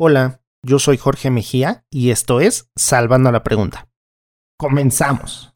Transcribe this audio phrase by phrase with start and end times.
[0.00, 3.88] Hola, yo soy Jorge Mejía y esto es Salvando la Pregunta.
[4.56, 5.50] Comenzamos.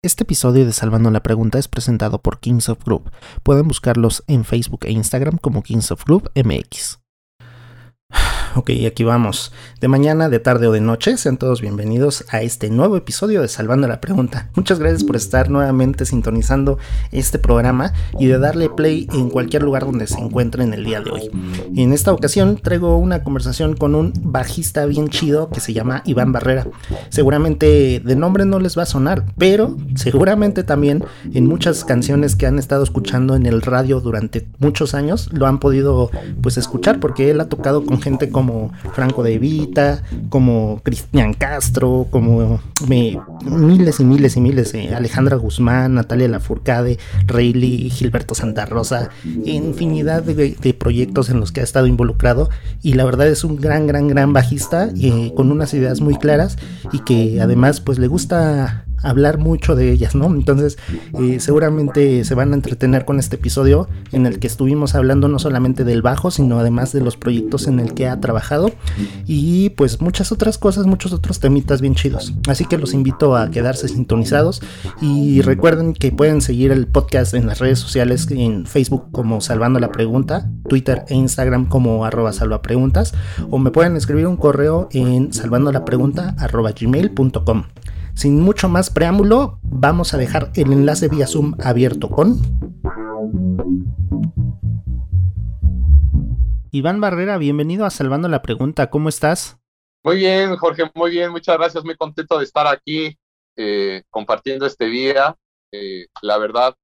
[0.00, 3.10] Este episodio de Salvando la Pregunta es presentado por Kings of Group.
[3.42, 7.01] Pueden buscarlos en Facebook e Instagram como Kings of Group MX.
[8.54, 9.50] Ok, aquí vamos.
[9.80, 13.48] De mañana, de tarde o de noche, sean todos bienvenidos a este nuevo episodio de
[13.48, 14.50] Salvando la Pregunta.
[14.54, 16.76] Muchas gracias por estar nuevamente sintonizando
[17.12, 21.10] este programa y de darle play en cualquier lugar donde se encuentren el día de
[21.10, 21.30] hoy.
[21.74, 26.32] En esta ocasión traigo una conversación con un bajista bien chido que se llama Iván
[26.32, 26.66] Barrera.
[27.08, 32.46] Seguramente de nombre no les va a sonar, pero seguramente también en muchas canciones que
[32.46, 36.10] han estado escuchando en el radio durante muchos años lo han podido
[36.42, 41.32] pues escuchar porque él ha tocado con gente como como Franco de Vita, como Cristian
[41.32, 48.66] Castro, como miles y miles y miles, eh, Alejandra Guzmán, Natalia Lafourcade, Rayleigh, Gilberto Santa
[48.66, 49.10] Rosa,
[49.44, 52.50] infinidad de, proyectos en los que ha estado involucrado.
[52.82, 56.58] Y la verdad es un gran, gran, gran bajista eh, con unas ideas muy claras
[56.92, 60.26] y que además pues le gusta hablar mucho de ellas, ¿no?
[60.26, 60.78] Entonces,
[61.20, 65.38] eh, seguramente se van a entretener con este episodio en el que estuvimos hablando no
[65.38, 68.72] solamente del bajo, sino además de los proyectos en el que ha trabajado
[69.26, 72.34] y pues muchas otras cosas, muchos otros temitas bien chidos.
[72.48, 74.62] Así que los invito a quedarse sintonizados
[75.00, 79.80] y recuerden que pueden seguir el podcast en las redes sociales, en Facebook como Salvando
[79.80, 83.14] la Pregunta, Twitter e Instagram como arroba salvapreguntas
[83.50, 87.64] o me pueden escribir un correo en salvando la pregunta arroba gmail.com.
[88.14, 92.36] Sin mucho más preámbulo, vamos a dejar el enlace vía Zoom abierto con...
[96.70, 99.58] Iván Barrera, bienvenido a Salvando la Pregunta, ¿cómo estás?
[100.04, 103.18] Muy bien, Jorge, muy bien, muchas gracias, muy contento de estar aquí
[103.56, 105.36] eh, compartiendo este día.
[105.72, 106.74] Eh, la verdad,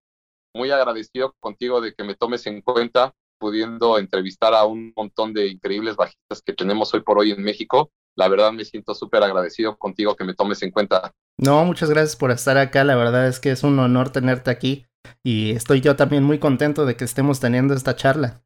[0.55, 5.47] muy agradecido contigo de que me tomes en cuenta, pudiendo entrevistar a un montón de
[5.47, 9.79] increíbles bajistas que tenemos hoy por hoy en México la verdad me siento súper agradecido
[9.79, 11.15] contigo que me tomes en cuenta.
[11.39, 14.87] No, muchas gracias por estar acá, la verdad es que es un honor tenerte aquí
[15.23, 18.43] y estoy yo también muy contento de que estemos teniendo esta charla.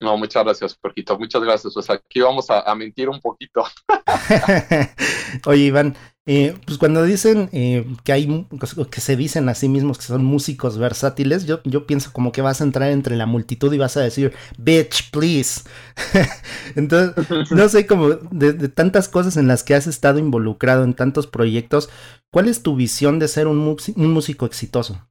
[0.00, 1.18] No, muchas gracias, Jorgito.
[1.18, 1.74] Muchas gracias.
[1.74, 3.64] Sea, aquí vamos a, mentir un poquito.
[5.46, 5.96] Oye, Iván,
[6.28, 8.46] eh, pues cuando dicen eh, que hay,
[8.90, 12.42] que se dicen a sí mismos que son músicos versátiles, yo, yo pienso como que
[12.42, 15.62] vas a entrar entre la multitud y vas a decir, bitch, please.
[16.76, 20.94] Entonces, no sé, como de, de, tantas cosas en las que has estado involucrado en
[20.94, 21.88] tantos proyectos,
[22.30, 23.58] ¿cuál es tu visión de ser un,
[23.96, 25.08] un músico exitoso?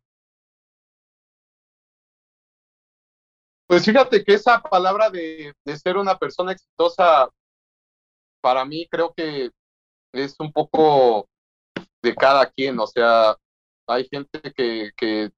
[3.68, 5.54] Pues fíjate que esa palabra de,
[5.84, 7.28] ser una persona exitosa,
[8.40, 9.50] para mí creo que
[10.14, 11.28] es un poco
[12.02, 13.36] de cada quien, o sea,
[13.88, 15.32] hay gente que, que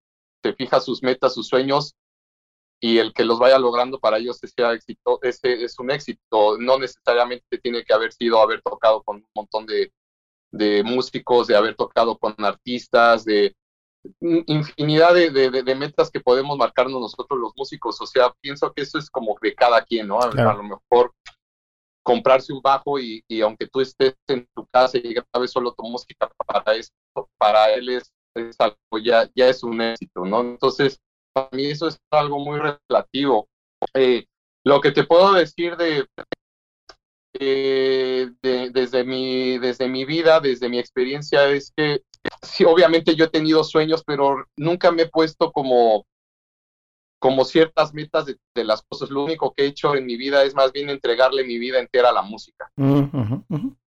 [0.44, 1.96] se fija sus metas, sus sueños,
[2.82, 6.58] y el que los vaya logrando para ellos sea éxito, ese es un éxito.
[6.58, 9.92] No necesariamente tiene que haber sido haber tocado con un montón de,
[10.52, 13.54] de músicos, de haber tocado con artistas, de,
[14.22, 18.00] infinidad de, de, metas que podemos marcarnos nosotros los músicos.
[18.00, 20.22] O sea, pienso que eso es como de cada quien, ¿no?
[20.22, 21.14] A lo mejor
[22.10, 25.84] comprarse un bajo y, y, aunque tú estés en tu casa y grabes solo tu
[25.84, 26.92] música para eso,
[27.38, 28.12] para él es,
[28.58, 30.42] algo, ya, ya es un éxito, ¿no?
[30.42, 31.00] Entonces,
[31.34, 33.48] para mí eso es algo muy relativo.
[33.94, 34.26] Eh,
[34.66, 36.08] lo que te puedo decir de,
[37.34, 42.02] eh, de, desde, mi, desde mi vida, desde mi experiencia, es que
[42.42, 46.08] sí, obviamente yo he tenido sueños, pero nunca me he puesto como,
[47.20, 49.10] como ciertas metas de, las cosas.
[49.10, 52.10] Lo único que he hecho en mi vida es más bien entregarle mi vida entera
[52.10, 52.72] a la música.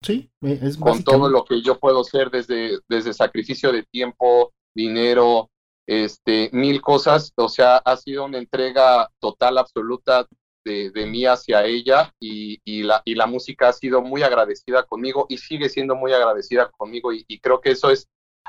[0.01, 5.49] Sí, es Con todo lo que yo puedo hacer desde, desde sacrificio de tiempo, dinero,
[5.87, 7.31] este, mil cosas.
[7.37, 10.27] O sea, ha sido una entrega total, absoluta
[10.65, 14.83] de, de mí hacia ella y, y, la, y la música ha sido muy agradecida
[14.83, 18.07] conmigo y sigue siendo muy agradecida conmigo y, y creo que eso es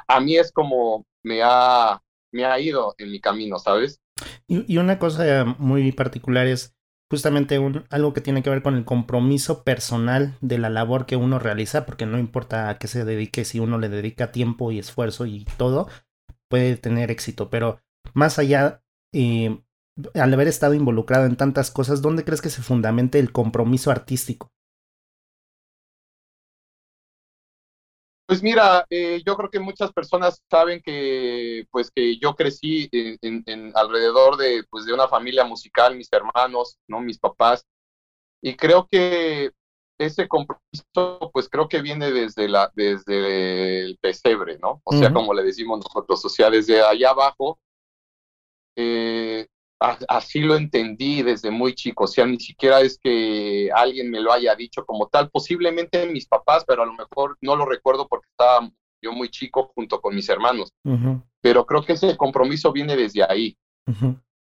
[0.09, 2.01] a mí es como me ha,
[2.33, 4.01] me ha ido en mi camino, ¿sabes?
[4.49, 6.77] Y, una cosa muy particular es
[7.11, 11.17] justamente un, algo que tiene que ver con el compromiso personal de la labor que
[11.17, 14.79] uno realiza, porque no importa a qué se dedique, si uno le dedica tiempo y
[14.79, 15.89] esfuerzo y todo,
[16.49, 17.81] puede tener éxito, pero
[18.13, 18.83] más allá,
[19.13, 19.61] eh,
[20.15, 24.53] al haber estado involucrado en tantas cosas, ¿dónde crees que se fundamente el compromiso artístico?
[28.27, 33.73] Pues mira, eh, yo creo que muchas personas saben que, pues, que yo crecí en,
[33.75, 37.67] alrededor de, pues, de una familia musical, mis hermanos, no, mis papás,
[38.43, 39.51] y creo que
[39.99, 44.81] ese compromiso, pues creo que viene desde, la, desde el pesebre, ¿no?
[44.85, 47.59] O sea, como le decimos nosotros, o sea, desde allá abajo,
[48.77, 49.47] eh,
[50.09, 54.33] así lo entendí desde muy chico, o sea, ni siquiera es que alguien me lo
[54.33, 58.29] haya dicho como tal, posiblemente mis papás, pero a lo mejor no lo recuerdo porque
[58.31, 58.71] estaba
[59.03, 60.73] yo muy chico junto con mis hermanos,
[61.41, 63.57] pero creo que ese compromiso viene desde ahí,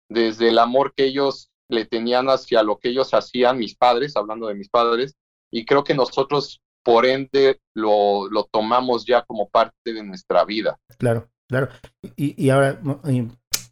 [0.09, 4.47] desde el amor que ellos le tenían hacia lo que ellos hacían, mis padres, hablando
[4.47, 5.15] de mis padres,
[5.49, 10.77] y creo que nosotros, por ende, lo, lo tomamos ya como parte de nuestra vida.
[10.97, 11.69] Claro, claro.
[12.15, 12.79] Y, y ahora,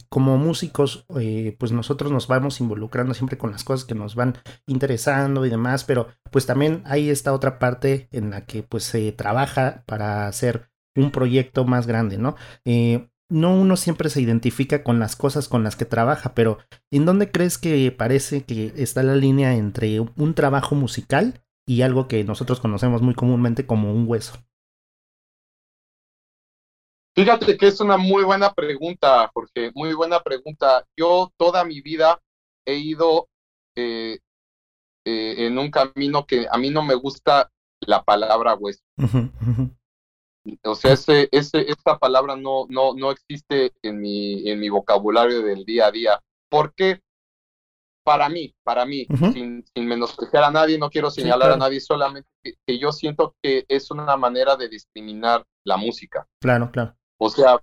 [0.09, 4.37] como músicos, eh, pues nosotros nos vamos involucrando siempre con las cosas que nos van
[4.65, 9.11] interesando y demás, pero pues también hay esta otra parte en la que pues se
[9.11, 12.35] trabaja para hacer un proyecto más grande, ¿no?
[12.65, 16.57] Eh, no uno siempre se identifica con las cosas con las que trabaja, pero
[16.91, 22.07] ¿en dónde crees que parece que está la línea entre un trabajo musical y algo
[22.07, 24.33] que nosotros conocemos muy comúnmente como un hueso?
[27.15, 30.85] Fíjate que es una muy buena pregunta, Jorge, muy buena pregunta.
[30.95, 32.21] Yo toda mi vida
[32.65, 33.27] he ido
[33.75, 34.19] eh,
[35.05, 37.51] eh, en un camino que a mí no me gusta
[37.81, 38.83] la palabra hueso.
[40.63, 45.41] O sea, ese, ese, esta palabra no, no, no existe en mi, en mi vocabulario
[45.41, 46.19] del día a día.
[46.49, 47.01] ¿Por qué?
[48.03, 52.29] Para mí, para mí, sin, sin, menospreciar a nadie, no quiero señalar a nadie, solamente
[52.41, 56.27] que, yo siento que es una manera de discriminar la música.
[56.41, 56.95] Claro, claro.
[57.19, 57.59] O sea,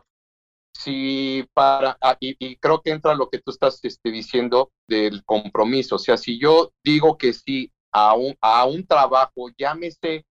[0.72, 5.96] si para, ah, y, creo que entra lo que tú estás este, diciendo del compromiso,
[5.96, 10.26] o sea, si yo digo que sí a un, a un trabajo, llámese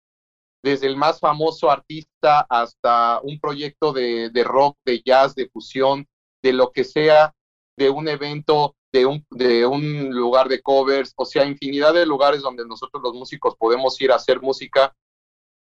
[0.64, 6.08] desde el más famoso artista hasta un proyecto de, de rock, de jazz, de fusión,
[6.42, 7.34] de lo que sea,
[7.78, 12.42] de un evento, de un, de un lugar de covers, o sea, infinidad de lugares
[12.42, 14.96] donde nosotros los músicos podemos ir a hacer música.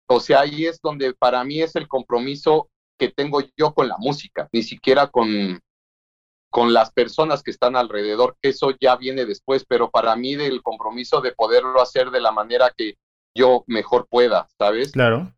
[0.07, 3.97] O sea, ahí es donde para mí es el compromiso que tengo yo con la
[3.97, 5.59] música, ni siquiera con,
[6.50, 10.62] con las personas que están alrededor, que eso ya viene después, pero para mí del
[10.62, 12.95] compromiso de poderlo hacer de la manera que
[13.36, 14.94] yo mejor pueda, ¿sabes?
[14.94, 15.33] Claro.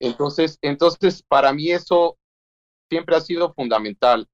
[0.00, 2.16] Entonces, entonces para mí eso
[2.88, 4.26] siempre ha sido fundamental.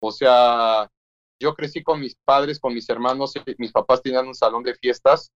[0.00, 0.90] O sea,
[1.40, 5.30] yo crecí con mis padres, con mis hermanos, mis papás tenían un salón de fiestas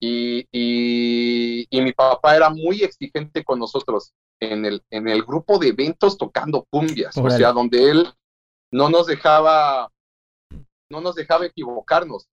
[0.00, 5.58] y, y, y mi papá era muy exigente con nosotros en el, en el grupo
[5.58, 8.08] de eventos tocando cumbias, o sea, donde él
[8.72, 9.92] no nos dejaba,
[10.90, 12.28] no nos dejaba equivocarnos.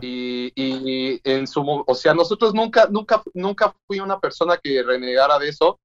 [0.00, 5.38] Y, y, en su, o sea, nosotros nunca, nunca, nunca fui una persona que renegara
[5.38, 5.80] de eso,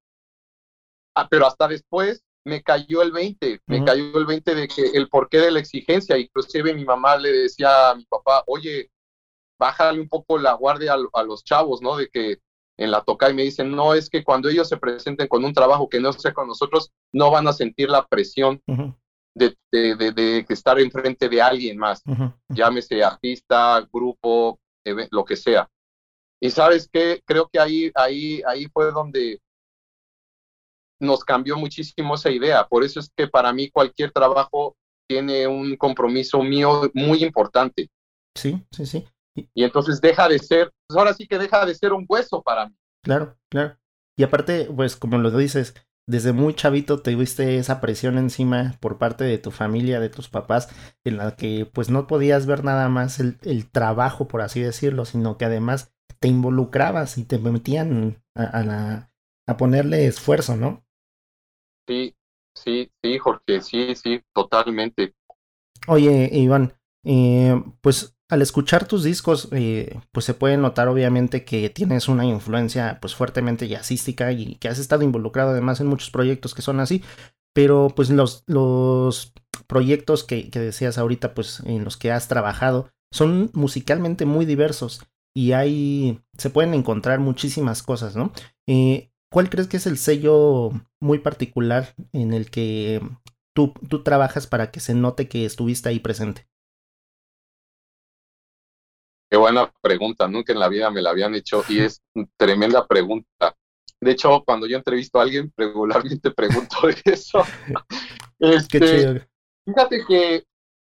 [1.15, 5.10] ah, pero hasta después me cayó el 20, me cayó el 20 de que el
[5.10, 8.89] porqué de la exigencia, inclusive mi mamá le decía a mi papá, oye,
[9.60, 11.98] bájale un poco la guardia a, a los chavos, ¿no?
[11.98, 12.40] De que
[12.78, 15.54] en la toca y me dicen, no, es que cuando ellos se presenten con un
[15.54, 18.62] trabajo que no sea con nosotros, no van a sentir la presión
[19.36, 22.02] de, de, de, estar enfrente de alguien más,
[22.48, 24.60] llámese artista, grupo,
[25.12, 25.70] lo que sea.
[26.42, 29.42] Y sabes qué, creo que ahí, ahí, ahí fue donde
[31.02, 32.66] nos cambió muchísimo esa idea.
[32.66, 37.90] Por eso es que para mí cualquier trabajo tiene un compromiso mío muy importante.
[38.36, 39.06] Sí, sí, sí.
[39.53, 42.68] Y entonces deja de ser, pues ahora sí que deja de ser un hueso para
[42.68, 42.75] mí.
[43.03, 43.77] Claro, claro.
[44.18, 45.75] Y aparte, pues como lo dices,
[46.07, 50.27] desde muy chavito te tuviste esa presión encima por parte de tu familia, de tus
[50.27, 50.67] papás,
[51.03, 55.05] en la que pues no podías ver nada más el, el trabajo, por así decirlo,
[55.05, 59.12] sino que además te involucrabas y te metían a, la,
[59.48, 60.84] a ponerle esfuerzo, ¿no?
[61.88, 62.15] Sí,
[62.55, 65.13] sí, sí, Jorge, sí, sí, totalmente.
[65.88, 71.69] Oye, Iván, eh, pues al escuchar tus discos, eh, pues se puede notar obviamente que
[71.69, 76.53] tienes una influencia pues fuertemente jazzística y que has estado involucrado además en muchos proyectos
[76.53, 77.03] que son así,
[77.55, 79.33] pero pues los, los
[79.67, 85.01] proyectos que, que decías ahorita pues en los que has trabajado son musicalmente muy diversos
[85.36, 88.31] y ahí se pueden encontrar muchísimas cosas, ¿no?
[88.67, 93.01] Eh, ¿Cuál crees que es el sello muy particular en el que
[93.55, 96.49] tú, tú trabajas para que se note que estuviste ahí presente?
[99.29, 102.01] Qué buena pregunta, nunca en la vida me la habían hecho y es
[102.38, 103.55] tremenda pregunta.
[104.01, 107.43] De hecho, cuando yo entrevisto a alguien, regularmente pregunto eso.
[108.39, 109.27] Este,
[109.65, 110.45] fíjate que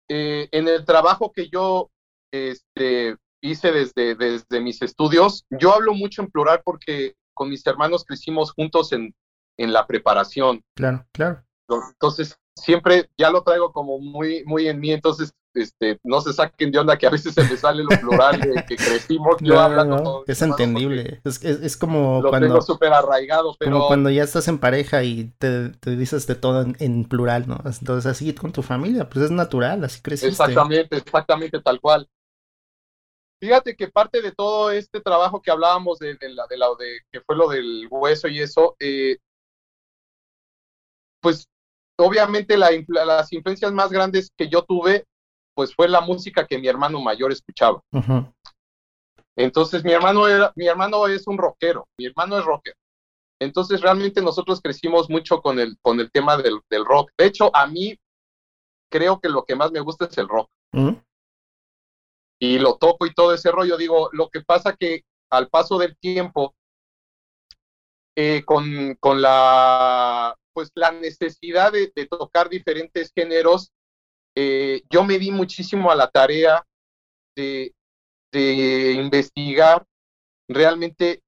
[0.08, 1.90] eh, en el trabajo que yo
[2.32, 8.04] este, hice desde, desde mis estudios, yo hablo mucho en plural porque con mis hermanos
[8.04, 9.14] crecimos juntos en,
[9.56, 10.62] en la preparación.
[10.76, 11.42] Claro, claro.
[11.68, 14.92] Entonces, siempre ya lo traigo como muy, muy en mí.
[14.92, 18.40] Entonces, este, no se saquen de onda que a veces se me sale lo plural
[18.40, 20.24] de que crecimos yo hablando.
[20.26, 22.48] es entendible, es, es, como lo cuando...
[22.48, 23.72] tengo súper arraigado, pero...
[23.72, 27.60] Como cuando ya estás en pareja y te, te dices de todo en, plural, ¿no?
[27.64, 30.28] Entonces así con tu familia, pues es natural, así creciste.
[30.28, 32.08] Exactamente, exactamente tal cual.
[33.40, 37.20] Fíjate que parte de todo este trabajo que hablábamos de, la, de, la, de que
[37.22, 39.16] fue lo del hueso y eso, eh,
[41.22, 41.46] pues
[41.98, 45.04] obviamente la, las influencias más grandes que yo tuve,
[45.60, 47.82] pues fue la música que mi hermano mayor escuchaba.
[49.36, 52.74] Entonces mi hermano era, mi hermano es un rockero, mi hermano es rocker.
[53.38, 57.10] Entonces realmente nosotros crecimos mucho con el, con el tema del, del rock.
[57.18, 57.94] De hecho, a mí
[58.90, 60.48] creo que lo que más me gusta es el rock
[62.40, 63.76] y lo toco y todo ese rollo.
[63.76, 66.54] Digo, lo que pasa que al paso del tiempo,
[68.16, 73.72] eh, con, con, la, pues, la necesidad de, tocar diferentes géneros,
[74.34, 76.64] eh, yo me di muchísimo a la tarea
[77.36, 77.72] de,
[78.32, 79.84] de investigar
[80.48, 81.22] realmente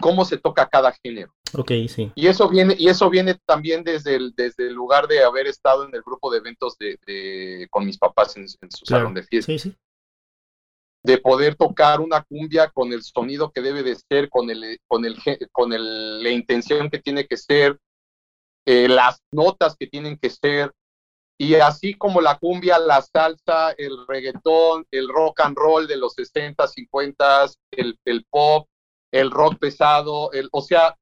[0.00, 1.32] cómo se toca cada género.
[1.54, 2.12] Ok, sí.
[2.14, 5.84] Y eso viene, y eso viene también desde el, desde el lugar de haber estado
[5.84, 9.52] en el grupo de eventos de, con mis papás en, su salón de fiesta.
[9.52, 9.76] Sí, sí
[11.06, 15.04] de poder tocar una cumbia con el sonido que debe de ser, con, el, con,
[15.04, 15.16] el,
[15.52, 17.78] con el, la intención que tiene que ser,
[18.66, 20.72] eh, las notas que tienen que ser,
[21.38, 26.14] y así como la cumbia, la salsa, el reggaetón, el rock and roll de los
[26.14, 28.66] 60, 50, el, el pop,
[29.12, 30.96] el rock pesado, el, o sea,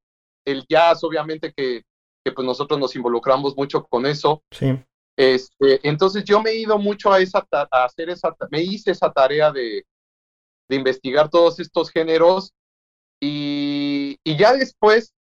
[0.45, 1.83] el jazz, obviamente que,
[2.23, 4.43] que pues nosotros nos involucramos mucho con eso.
[4.51, 4.77] Sí.
[5.17, 9.11] Este, entonces yo me he ido mucho a, esa, a hacer esa, me hice esa
[9.11, 9.85] tarea de,
[10.67, 12.53] de investigar todos estos géneros
[13.21, 15.13] y, y ya después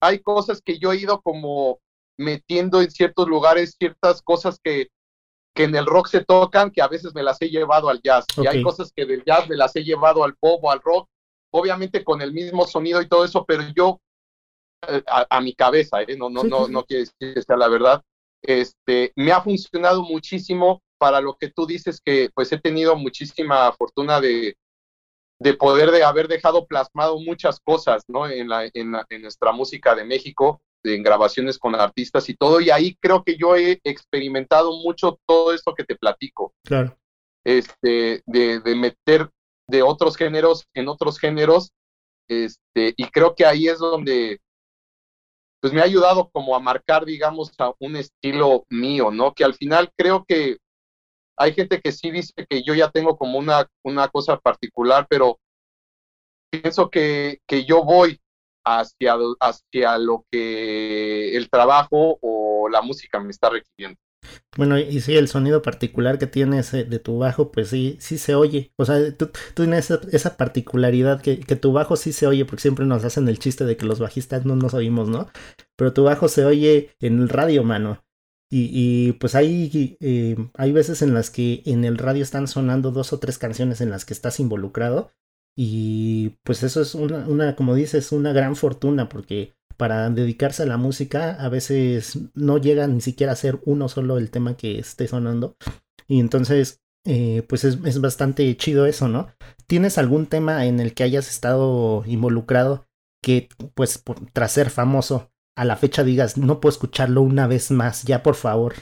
[0.00, 1.80] hay cosas que yo he ido como
[2.18, 4.88] metiendo en ciertos lugares, ciertas cosas que,
[5.54, 8.26] que en el rock se tocan, que a veces me las he llevado al jazz.
[8.36, 11.08] Y hay cosas que del jazz me las he llevado al pop o al rock,
[11.50, 14.00] obviamente con el mismo sonido y todo eso, pero yo,
[14.88, 16.16] eh, a, mi cabeza, ¿eh?
[16.16, 18.02] no, no, no, no quiere decir que sea la verdad,
[18.42, 23.72] este, me ha funcionado muchísimo para lo que tú dices que pues he tenido muchísima
[23.72, 24.56] fortuna de,
[25.38, 28.28] de poder de haber dejado plasmado muchas cosas, ¿no?
[28.28, 30.60] En, la, en, en, nuestra música de México,
[30.94, 35.52] en grabaciones con artistas y todo, y ahí creo que yo he experimentado mucho todo
[35.52, 36.52] esto que te platico.
[36.64, 36.96] Claro.
[37.44, 39.30] Este, de, de meter
[39.68, 41.72] de otros géneros en otros géneros,
[42.28, 44.40] este, y creo que ahí es donde
[45.60, 49.34] pues me ha ayudado como a marcar, digamos, a un estilo mío, ¿no?
[49.34, 50.58] Que al final creo que
[51.36, 55.38] hay gente que sí dice que yo ya tengo como una, una cosa particular, pero
[56.50, 58.20] pienso que, que yo voy
[58.76, 63.98] hacia, hacia lo que el trabajo o la música me está requiriendo.
[64.56, 68.18] Bueno, y sí, el sonido particular que tienes eh, de tu bajo, pues sí, sí
[68.18, 68.72] se oye.
[68.76, 72.84] O sea, tú, tienes esa, particularidad que, que, tu bajo sí se oye, porque siempre
[72.84, 75.28] nos hacen el chiste de que los bajistas no nos oímos, ¿no?
[75.76, 78.02] Pero tu bajo se oye en el radio, mano.
[78.50, 83.12] Y, pues hay, eh, hay veces en las que en el radio están sonando dos
[83.12, 85.12] o tres canciones en las que estás involucrado.
[85.60, 90.66] Y pues eso es una, una, como dices, una gran fortuna porque para dedicarse a
[90.66, 94.78] la música a veces no llega ni siquiera a ser uno solo el tema que
[94.78, 95.56] esté sonando.
[96.06, 99.32] Y entonces, eh, pues es, es, bastante chido eso, ¿no?
[99.66, 102.86] ¿Tienes algún tema en el que hayas estado involucrado
[103.20, 108.04] que, pues, tras ser famoso, a la fecha digas, no puedo escucharlo una vez más,
[108.04, 108.74] ya por favor?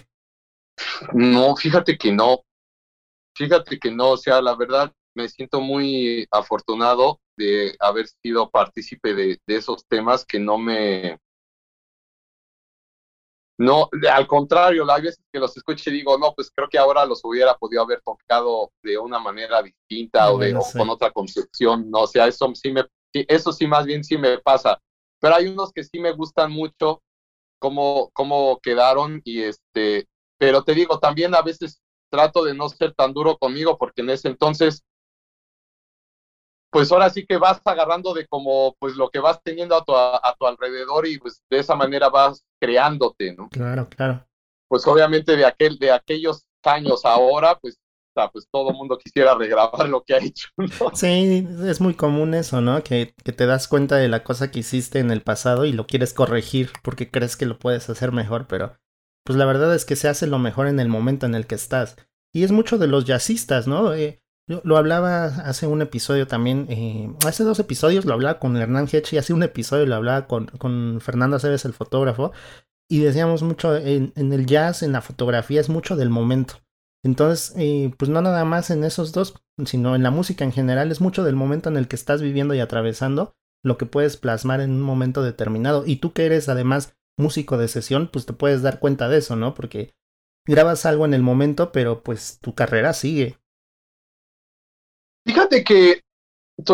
[1.15, 2.43] No, fíjate que no.
[3.35, 9.15] Fíjate que no, o sea, la verdad me siento muy afortunado de haber sido partícipe
[9.15, 11.19] de, esos temas que no me...
[13.59, 17.07] No, al contrario, hay veces que los escucho y digo, no, pues creo que ahora
[17.07, 22.01] los hubiera podido haber tocado de una manera distinta o, de, con otra concepción, no,
[22.01, 24.79] o sea, eso sí me, eso sí más bien sí me pasa.
[25.19, 27.03] Pero hay unos que sí me gustan mucho
[27.59, 30.07] cómo, cómo quedaron y este,
[30.39, 31.81] pero te digo, también a veces
[32.11, 34.85] trato de no ser tan duro conmigo porque en ese entonces,
[36.71, 39.95] pues ahora sí que vas agarrando de como, pues lo que vas teniendo a tu,
[39.95, 43.49] a, tu alrededor y pues de esa manera vas creándote, ¿no?
[43.49, 44.27] Claro, claro.
[44.69, 47.79] Pues obviamente de aquel, de aquellos años ahora, pues
[48.33, 50.49] pues todo el mundo quisiera regrabar lo que ha hecho.
[50.95, 52.83] Sí, es muy común eso, ¿no?
[52.83, 55.87] Que, que, te das cuenta de la cosa que hiciste en el pasado y lo
[55.87, 58.77] quieres corregir porque crees que lo puedes hacer mejor, pero
[59.25, 61.57] pues la verdad es que se hace lo mejor en el momento en el que
[61.57, 61.97] estás.
[62.33, 63.95] Y es mucho de los jazzistas, ¿no?
[63.95, 68.89] Eh, lo hablaba hace un episodio también, eh, hace dos episodios lo hablaba con Hernán
[68.91, 72.33] Hedge y hace un episodio lo hablaba con, con Fernando Aceves, el fotógrafo,
[72.89, 76.55] y decíamos mucho en, en el jazz, en la fotografía, es mucho del momento
[77.05, 79.35] Entonces, eh, pues no nada más en esos dos,
[79.65, 82.55] sino en la música en general, es mucho del momento en el que estás viviendo
[82.55, 83.35] y atravesando
[83.65, 85.83] lo que puedes plasmar en un momento determinado.
[85.85, 89.35] Y tú que eres además músico de sesión, pues te puedes dar cuenta de eso,
[89.35, 89.55] ¿no?
[89.55, 89.95] Porque
[90.47, 93.39] grabas algo en el momento, pero pues tu carrera sigue.
[95.27, 96.03] Fíjate que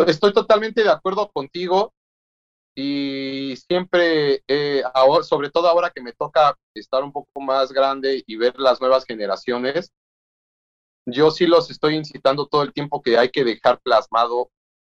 [0.07, 1.95] estoy totalmente de acuerdo contigo
[2.77, 8.23] y siempre, eh, ahora, sobre todo ahora que me toca estar un poco más grande
[8.27, 9.91] y ver las nuevas generaciones,
[11.07, 14.51] yo sí los estoy incitando todo el tiempo que hay que dejar plasmado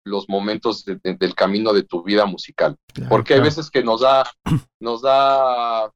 [0.06, 2.76] los momentos del camino de tu vida musical,
[3.08, 4.30] porque hay veces que nos da,
[4.82, 5.92] nos da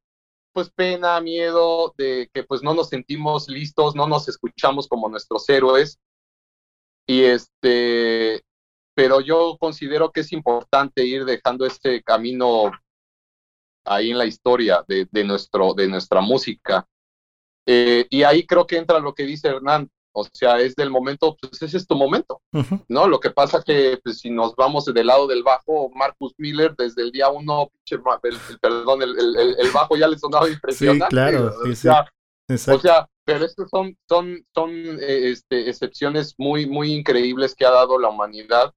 [0.53, 5.47] pues pena, miedo de que pues no nos sentimos listos, no nos escuchamos como nuestros
[5.49, 5.99] héroes
[7.09, 8.43] y este
[8.93, 12.71] pero yo considero que es importante ir dejando este camino
[13.85, 16.85] ahí en la historia de, nuestro, de nuestra música.
[17.65, 21.37] Eh, y ahí creo que entra lo que dice Hernán, o sea, es del momento,
[21.41, 22.41] pues ese es tu momento,
[22.89, 23.07] ¿no?
[23.07, 27.03] Lo que pasa que pues, si nos vamos del lado del bajo, Marcus Miller desde
[27.03, 27.71] el día uno,
[28.61, 31.05] perdón, el, bajo ya le sonaba impresionante.
[31.05, 32.05] Sí, claro, o, sea,
[32.49, 37.71] o sea, pero estos son, son, son eh, este, excepciones muy, muy increíbles que ha
[37.71, 38.73] dado la humanidad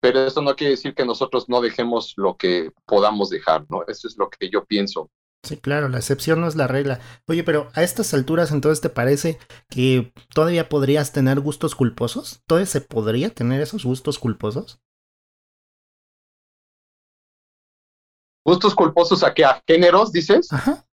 [0.00, 3.82] pero eso no quiere decir que nosotros no dejemos lo que podamos dejar, ¿no?
[3.88, 5.10] Eso es lo que yo pienso.
[5.42, 7.00] Sí, claro, la excepción no es la regla.
[7.26, 12.42] Oye, pero a estas alturas entonces te parece que todavía podrías tener gustos culposos?
[12.46, 14.80] ¿Todavía se podría tener esos gustos culposos?
[18.44, 19.44] ¿Gustos culposos a qué?
[19.44, 20.52] ¿A géneros, dices?
[20.52, 20.86] Ajá.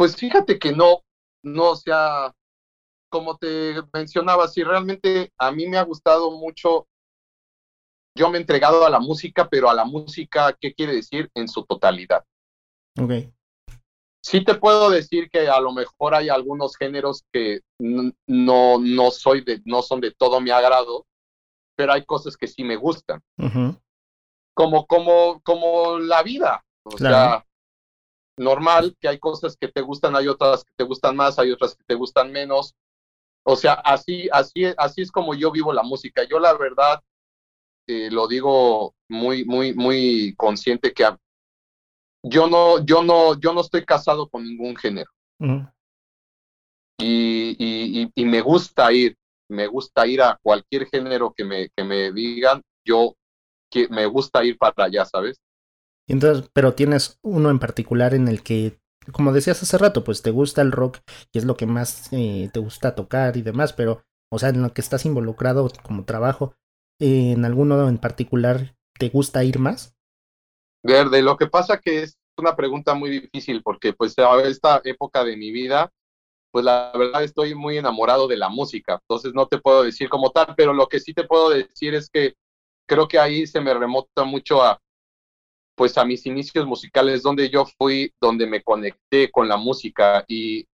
[0.00, 1.04] Pues fíjate que no,
[1.44, 2.34] no, o sea,
[3.10, 6.88] como te mencionaba, si realmente a mí me ha gustado mucho,
[8.16, 11.30] yo me he entregado a la música, pero a la música, ¿qué quiere decir?
[11.34, 12.24] En su totalidad.
[12.98, 13.30] Ok.
[14.24, 19.44] Sí te puedo decir que a lo mejor hay algunos géneros que no, no, soy
[19.44, 21.04] de, no son de todo mi agrado,
[21.76, 23.22] pero hay cosas que sí me gustan.
[24.54, 26.64] como, como, como la vida.
[26.84, 27.44] O sea,
[28.40, 31.76] normal que hay cosas que te gustan, hay otras que te gustan más, hay otras
[31.76, 32.74] que te gustan menos.
[33.44, 36.24] O sea, así, así, así es como yo vivo la música.
[36.24, 37.00] Yo la verdad
[37.86, 41.04] eh, lo digo muy, muy, muy consciente que
[42.22, 45.10] yo no, yo no, yo no estoy casado con ningún género.
[46.98, 49.16] y, y, y, me gusta ir,
[49.48, 53.14] me gusta ir a cualquier género que me, que me digan, yo
[53.70, 55.40] que me gusta ir para allá, ¿sabes?
[56.08, 58.80] Entonces, pero tienes uno en particular en el que
[59.12, 60.98] como decías hace rato, pues te gusta el rock
[61.32, 64.62] y es lo que más eh, te gusta tocar y demás, pero, o sea, en
[64.62, 66.54] lo que estás involucrado como trabajo,
[67.00, 69.94] ¿en alguno en particular te gusta ir más?
[70.82, 75.24] Verde, lo que pasa que es una pregunta muy difícil porque pues a esta época
[75.24, 75.90] de mi vida,
[76.52, 80.30] pues la verdad estoy muy enamorado de la música, entonces no te puedo decir como
[80.30, 82.34] tal, pero lo que sí te puedo decir es que
[82.88, 84.80] creo que ahí se me remota mucho a,
[85.74, 90.66] pues a mis inicios musicales, donde yo fui, donde me conecté con la música y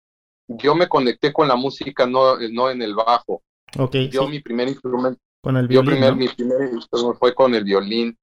[0.48, 3.42] yo me conecté con la música no, no en el bajo.
[3.78, 7.64] Okay, yo mi primer instrumento, con el violín, yo mi primer instrumento fue con el
[7.64, 8.16] violín.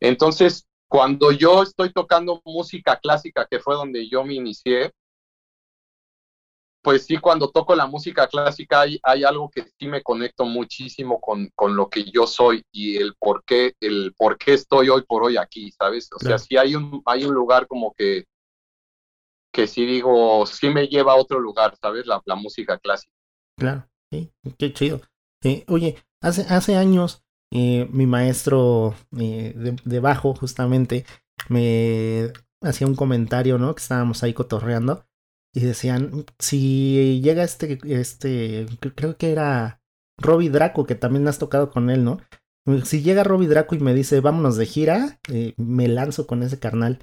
[0.00, 4.92] Entonces, cuando yo estoy tocando música clásica, que fue donde yo me inicié,
[6.84, 11.18] pues sí, cuando toco la música clásica hay, hay algo que sí me conecto muchísimo
[11.18, 15.02] con, con, lo que yo soy y el por qué, el por qué estoy hoy
[15.08, 16.10] por hoy aquí, ¿sabes?
[16.14, 18.24] O sea, sí hay un, hay un lugar como que,
[19.50, 22.06] que sí digo, sí me lleva a otro lugar, ¿sabes?
[22.06, 23.10] La, la música clásica.
[23.58, 25.00] Claro, sí, qué chido.
[25.42, 31.06] Eh, oye, hace, hace años eh, mi maestro eh, de, de bajo justamente
[31.48, 33.74] me hacía un comentario, ¿no?
[33.74, 35.06] Que estábamos ahí cotorreando
[35.54, 39.80] y decían, si llega este, este, creo que era
[40.18, 42.18] Robbie Draco, que también has tocado con él, ¿no?
[42.84, 46.58] Si llega Robbie Draco y me dice, vámonos de gira, eh, me lanzo con ese
[46.58, 46.98] carnal.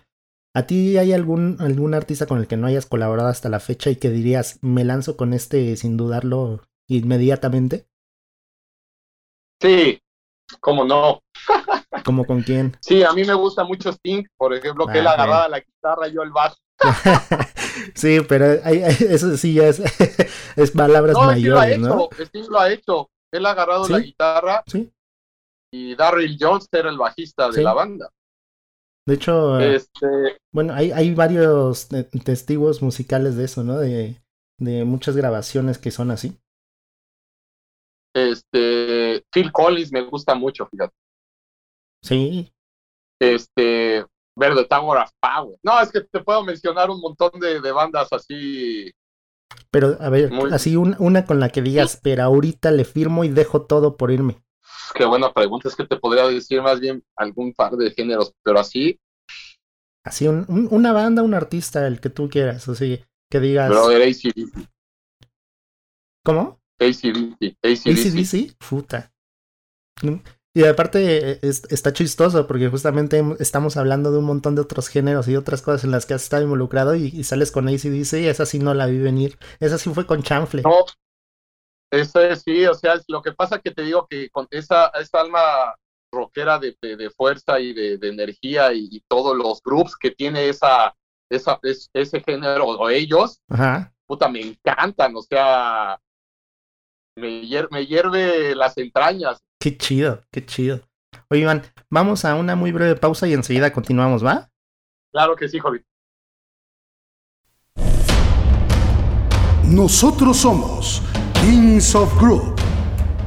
[0.53, 3.89] ¿A ti hay algún, algún artista con el que no hayas colaborado hasta la fecha
[3.89, 7.87] y que dirías, me lanzo con este sin dudarlo inmediatamente?
[9.61, 10.01] Sí,
[10.59, 11.21] cómo no.
[12.03, 12.75] ¿Cómo con quién?
[12.81, 16.09] Sí, a mí me gusta mucho Sting, por ejemplo, que él ah, agarraba la guitarra
[16.09, 16.57] y yo el bajo.
[17.95, 19.79] sí, pero eso sí ya es,
[20.55, 22.09] es palabras mayores, ¿no?
[22.17, 23.09] Sting lo ha hecho.
[23.31, 24.91] Él ha agarrado la guitarra ¿Sí?
[25.73, 28.09] y Darryl Jones era el bajista de la banda.
[29.07, 30.37] De hecho, este...
[30.53, 31.87] bueno, hay, hay varios
[32.23, 33.79] testigos musicales de eso, ¿no?
[33.79, 34.21] De,
[34.59, 36.37] de muchas grabaciones que son así.
[38.13, 40.93] Este, Phil Collins me gusta mucho, fíjate.
[42.03, 42.51] Sí.
[43.19, 45.57] Este, Verde Tower of Power.
[45.63, 48.91] No, es que te puedo mencionar un montón de, bandas así.
[49.69, 53.63] Pero, a ver, así una con la que digas, pero ahorita le firmo y dejo
[53.63, 54.41] todo por irme.
[54.93, 58.59] Qué buena pregunta, es que te podría decir más bien algún par de géneros, pero
[58.59, 58.99] así.
[60.03, 63.69] Así, una banda, un artista, el que tú quieras, así, que digas.
[63.69, 64.69] Pero ACDC.
[66.23, 66.59] ¿Cómo?
[66.79, 67.55] ACDC.
[67.63, 68.57] ACDC.
[68.57, 69.11] Puta.
[70.53, 75.37] Y aparte está chistoso porque justamente estamos hablando de un montón de otros géneros y
[75.37, 78.59] otras cosas en las que has estado involucrado y, sales con ACDC y esa sí
[78.59, 79.37] no la vi venir.
[79.61, 80.61] Esa sí fue con chanfle.
[80.63, 80.83] No,
[81.89, 85.75] esa sí, o sea, lo que pasa que te digo que con esa, esa alma
[86.13, 90.93] rockera de, de, fuerza y de, de energía y, todos los groups que tiene esa,
[91.29, 91.59] esa,
[91.93, 93.93] ese género o ellos, Ajá.
[94.05, 95.97] puta, me encantan, o sea,
[97.15, 99.41] me, me hierve las entrañas.
[99.61, 100.81] Qué chido, qué chido.
[101.29, 104.49] Oye, Iván, vamos a una muy breve pausa y enseguida continuamos, ¿va?
[105.11, 105.85] Claro que sí, Jovi.
[109.65, 111.03] Nosotros somos
[111.41, 112.59] Kings of Group.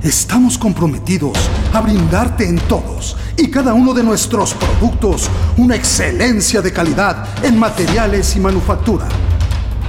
[0.03, 1.39] Estamos comprometidos
[1.73, 7.57] a brindarte en todos y cada uno de nuestros productos una excelencia de calidad en
[7.61, 9.07] materiales y manufactura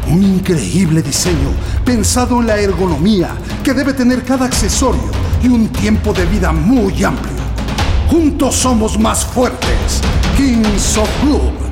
[0.07, 1.49] un increíble diseño
[1.83, 5.11] pensado en la ergonomía que debe tener cada accesorio
[5.43, 7.33] y un tiempo de vida muy amplio.
[8.09, 10.01] Juntos somos más fuertes.
[10.37, 11.64] Kings of Club.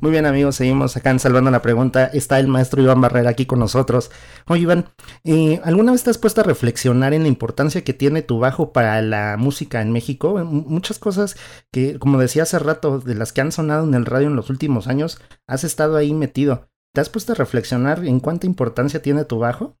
[0.00, 2.06] Muy bien amigos, seguimos acá en Salvando la Pregunta.
[2.06, 4.10] Está el maestro Iván Barrera aquí con nosotros.
[4.48, 4.86] Oye Iván,
[5.24, 8.72] eh, ¿alguna vez te has puesto a reflexionar en la importancia que tiene tu bajo
[8.72, 10.42] para la música en México?
[10.42, 11.36] Muchas cosas
[11.70, 14.48] que, como decía hace rato, de las que han sonado en el radio en los
[14.48, 16.70] últimos años, has estado ahí metido.
[16.94, 19.76] ¿Te has puesto a reflexionar en cuánta importancia tiene tu bajo?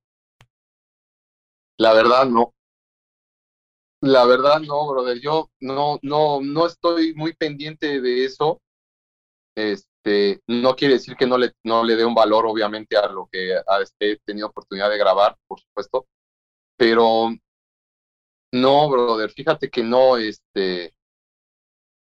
[1.78, 2.52] La verdad no.
[4.02, 5.18] La verdad no, brother.
[5.18, 8.60] Yo no, no, no estoy muy pendiente de eso.
[9.54, 13.28] Este, no quiere decir que no le, no le dé un valor, obviamente, a lo
[13.30, 13.60] que
[14.00, 16.06] he tenido oportunidad de grabar, por supuesto,
[16.76, 17.30] pero
[18.52, 20.94] no, brother, fíjate que no, este,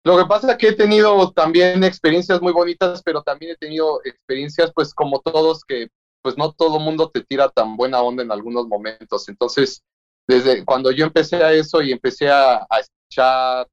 [0.04, 4.00] lo que pasa es que he tenido también experiencias muy bonitas, pero también he tenido
[4.04, 5.88] experiencias, pues como todos, que
[6.22, 9.28] pues no todo mundo te tira tan buena onda en algunos momentos.
[9.28, 9.82] Entonces,
[10.26, 13.66] desde cuando yo empecé a eso y empecé a, a escuchar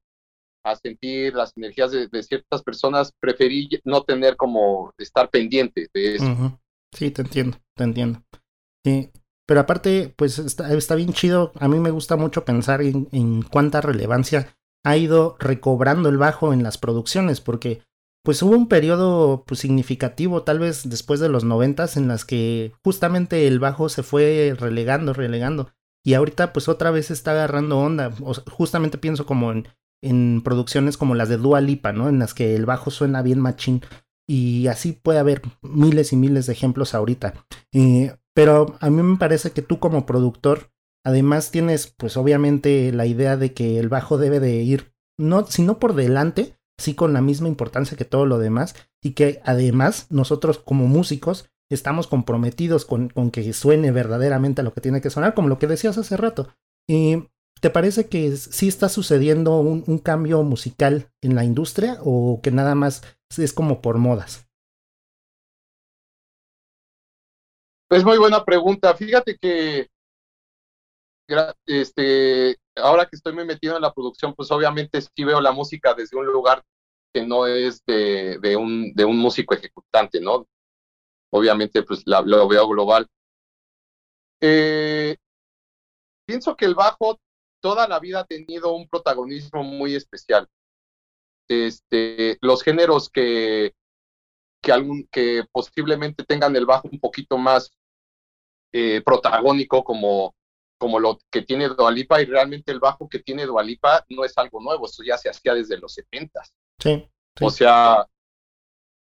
[0.64, 6.60] a sentir las energías de, ciertas personas, preferí no tener como estar pendiente de eso.
[6.92, 8.22] Sí, te entiendo, te entiendo.
[8.84, 9.10] Sí,
[9.46, 11.52] pero aparte, pues está, está, bien chido.
[11.58, 16.52] A mí me gusta mucho pensar en, en cuánta relevancia ha ido recobrando el bajo
[16.52, 17.82] en las producciones, porque
[18.28, 22.72] pues hubo un periodo pues, significativo, tal vez después de los noventas, en las que
[22.84, 25.70] justamente el bajo se fue relegando, relegando.
[26.04, 28.12] Y ahorita pues otra vez está agarrando onda.
[28.50, 29.68] justamente pienso como en,
[30.02, 32.08] en producciones como las de Dua Lipa, ¿no?
[32.08, 33.82] En las que el bajo suena bien machín.
[34.28, 37.34] Y así puede haber miles y miles de ejemplos ahorita.
[37.72, 40.70] Eh, pero a mí me parece que tú como productor,
[41.04, 45.78] además tienes, pues obviamente, la idea de que el bajo debe de ir, no, sino
[45.78, 48.76] por delante, sí con la misma importancia que todo lo demás.
[49.02, 54.72] Y que además nosotros como músicos estamos comprometidos con, con que suene verdaderamente a lo
[54.72, 56.48] que tiene que sonar, como lo que decías hace rato.
[56.88, 57.24] Y
[57.60, 62.74] ¿Te parece que sí está sucediendo un, cambio musical en la industria o que nada
[62.74, 63.02] más
[63.36, 64.46] es como por modas?
[67.90, 68.94] Es muy buena pregunta.
[68.94, 69.88] Fíjate que
[71.66, 75.94] este, ahora que estoy muy metido en la producción, pues obviamente sí veo la música
[75.94, 76.62] desde un lugar
[77.12, 80.46] que no es de, un, músico ejecutante, ¿no?
[81.30, 83.06] Obviamente, pues lo veo global.
[84.40, 85.16] Eh,
[86.26, 87.18] pienso que el bajo
[87.60, 90.48] toda la vida ha tenido un protagonismo muy especial.
[91.48, 93.74] Este, los géneros que,
[94.62, 97.70] que, algún, que posiblemente tengan el bajo un poquito más
[98.72, 100.34] eh, protagónico como,
[100.78, 104.60] como lo que tiene Dualipa y realmente el bajo que tiene Dualipa no es algo
[104.60, 106.42] nuevo, eso ya se hacía desde los 70.
[106.78, 107.08] Sí,
[107.40, 108.06] O sea,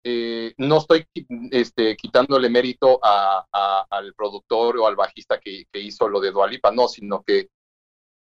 [0.04, 1.06] eh, no estoy
[1.52, 6.72] este, quitándole mérito a, al productor o al bajista que, que, hizo lo de Dualipa,
[6.72, 7.50] no, sino que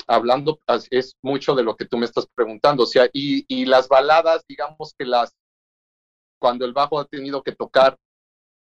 [0.08, 0.60] hablando,
[0.92, 4.46] es mucho de lo que tú me estás preguntando, o sea, y, y las baladas,
[4.48, 5.36] digamos que las,
[6.40, 7.98] cuando el bajo ha tenido que tocar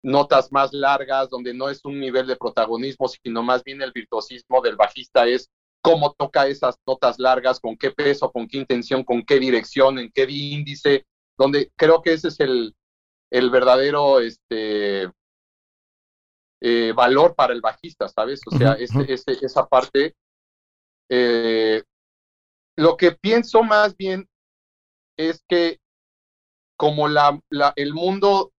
[0.04, 4.62] notas más largas, donde no es un nivel de protagonismo, sino más bien el virtuosismo
[4.62, 5.50] del bajista es
[5.82, 10.12] cómo toca esas notas largas, con qué peso, con qué intención, con qué dirección, en
[10.12, 11.06] qué índice,
[11.38, 12.76] donde creo que ese es el,
[13.32, 15.12] el verdadero este,
[16.62, 18.42] eh, valor para el bajista, ¿sabes?
[18.48, 20.16] O sea, esa parte
[21.10, 21.84] eh,
[22.76, 24.28] lo que pienso más bien
[25.18, 25.80] es que
[26.78, 28.52] como la, la, el mundo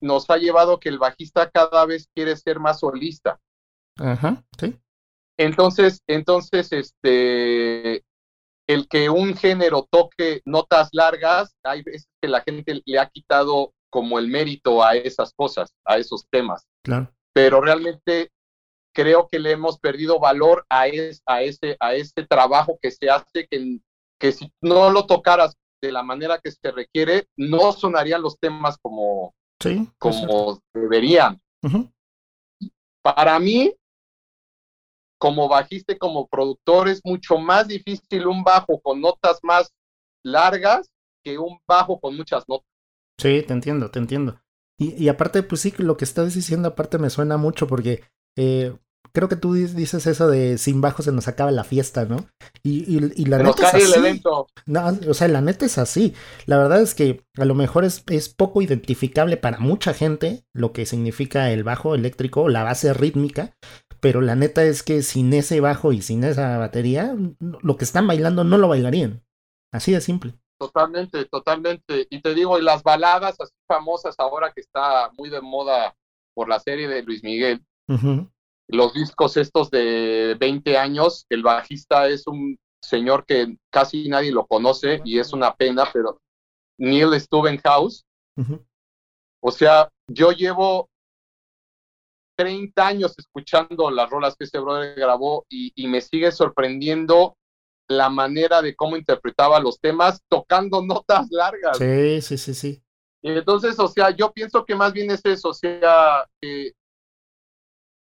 [0.00, 3.40] nos ha llevado que el bajista cada vez quiere ser más solista.
[3.98, 4.78] Ajá, sí.
[5.38, 8.04] Entonces, entonces, este,
[8.66, 13.72] el que un género toque notas largas, hay veces que la gente le ha quitado
[13.90, 16.66] como el mérito a esas cosas, a esos temas.
[16.84, 17.10] Claro.
[17.32, 18.30] Pero realmente
[18.92, 23.08] creo que le hemos perdido valor a, es, a, ese, a ese trabajo que se
[23.08, 23.78] hace, que,
[24.18, 28.76] que si no lo tocaras de la manera que se requiere, no sonarían los temas
[28.82, 31.40] como, sí, como deberían.
[33.02, 33.74] Para mí,
[35.18, 39.72] como bajista y como productor, es mucho más difícil un bajo con notas más
[40.24, 40.90] largas
[41.24, 42.66] que un bajo con muchas notas.
[43.18, 44.40] Sí, te entiendo, te entiendo.
[44.78, 48.02] Y, y aparte, pues sí, lo que estás diciendo aparte me suena mucho porque
[48.36, 48.74] eh,
[49.12, 52.26] creo que tú dices eso de sin bajo se nos acaba la fiesta, ¿no?
[52.62, 54.06] Y, y, la neta es así.
[54.06, 54.22] El
[54.66, 56.14] No, o sea, la neta es así.
[56.46, 60.72] La verdad es que a lo mejor es, es, poco identificable para mucha gente lo
[60.72, 63.56] que significa el bajo eléctrico, la base rítmica,
[64.00, 68.06] pero la neta es que sin ese bajo y sin esa batería, lo que están
[68.06, 69.22] bailando no lo bailarían.
[69.72, 70.34] Así de simple.
[70.58, 72.06] Totalmente, totalmente.
[72.10, 75.96] Y te digo, y las baladas así famosas ahora que está muy de moda
[76.34, 77.64] por la serie de Luis Miguel,
[78.68, 84.46] los discos estos de 20 años, el bajista es un señor que casi nadie lo
[84.46, 86.20] conoce y es una pena, pero
[86.78, 88.04] Neil Stubenhouse.
[89.42, 90.88] O sea, yo llevo
[92.36, 97.36] 30 años escuchando las rolas que ese brother grabó y, y, me sigue sorprendiendo
[97.86, 101.76] la manera de cómo interpretaba los temas tocando notas largas.
[101.76, 102.82] Sí, sí, sí, sí.
[103.22, 106.72] Y entonces, o sea, yo pienso que más bien es eso, o sea, eh,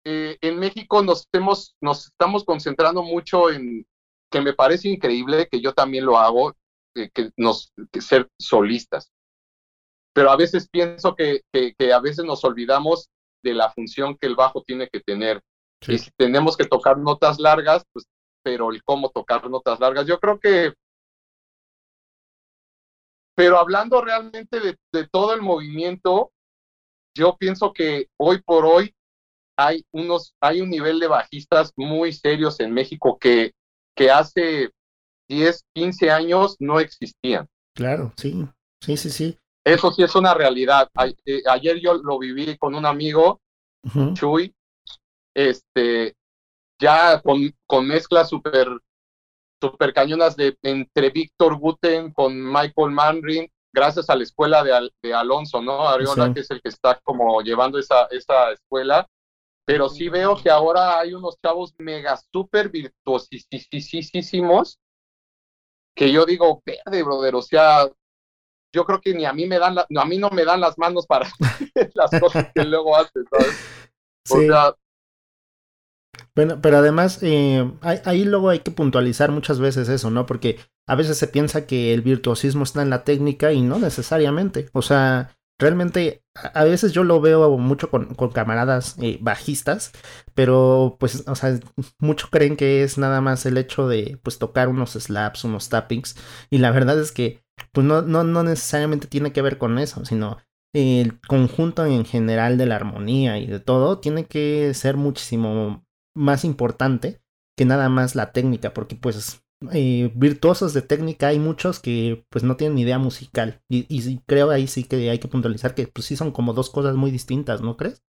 [0.06, 3.86] eh, en México nos, estemos, nos estamos concentrando mucho en,
[4.30, 6.56] que me parece increíble, que yo también lo hago,
[6.96, 9.12] eh, que nos, ser solistas.
[10.14, 13.10] Pero a veces pienso que, que, a veces nos olvidamos
[13.44, 15.42] de la función que el bajo tiene que tener.
[15.88, 18.06] Y si tenemos que tocar notas largas, pues,
[18.44, 20.74] pero el cómo tocar notas largas, yo creo que
[23.36, 26.34] pero hablando realmente de, de, todo el movimiento,
[27.16, 28.94] yo pienso que hoy por hoy
[29.60, 33.52] hay unos, hay un nivel de bajistas muy serios en México que,
[33.94, 34.72] que hace
[35.28, 37.46] 10, 15 años no existían.
[37.76, 38.48] Claro, sí,
[38.82, 39.38] sí, sí, sí.
[39.66, 40.90] Eso sí es una realidad.
[41.26, 43.42] Eh, ayer yo lo viví con un amigo,
[44.14, 44.56] Chuy,
[45.36, 46.16] este,
[46.82, 48.70] ya con, con mezclas súper
[49.62, 55.14] super cañonas de, entre Víctor Guten con Michael Manrin, gracias a la escuela de, de
[55.14, 55.86] Alonso, ¿no?
[55.86, 59.06] Ariola, que es el que está como llevando esa, esa escuela
[59.70, 64.80] pero sí veo que ahora hay unos chavos mega súper virtuosísimos
[65.96, 67.88] que yo digo, verde, brother, o sea,
[68.74, 71.06] yo creo que ni a mí me dan, a mí no me dan las manos
[71.06, 71.30] para
[71.94, 73.92] las cosas que luego hace, ¿sabes?
[74.32, 74.76] O sea,
[76.34, 80.26] bueno, pero además, eh, ahí luego hay que puntualizar muchas veces eso, ¿no?
[80.26, 84.68] Porque a veces se piensa que el virtuosismo está en la técnica y no necesariamente.
[84.74, 89.92] O sea, realmente a veces yo lo veo mucho con, camaradas eh, bajistas,
[90.34, 91.60] pero pues, o sea,
[92.00, 96.16] muchos creen que es nada más el hecho de pues tocar unos slaps, unos tappings,
[96.50, 97.44] y la verdad es que
[97.74, 100.38] pues no, no, no necesariamente tiene que ver con eso, sino
[100.74, 106.46] el conjunto en general de la armonía y de todo tiene que ser muchísimo más
[106.46, 107.22] importante
[107.58, 109.44] que nada más la técnica, porque pues
[109.74, 114.68] eh, virtuosos de técnica hay muchos que pues no tienen idea musical y, creo ahí
[114.68, 117.76] sí que hay que puntualizar que pues sí son como dos cosas muy distintas, ¿no
[117.76, 118.02] crees?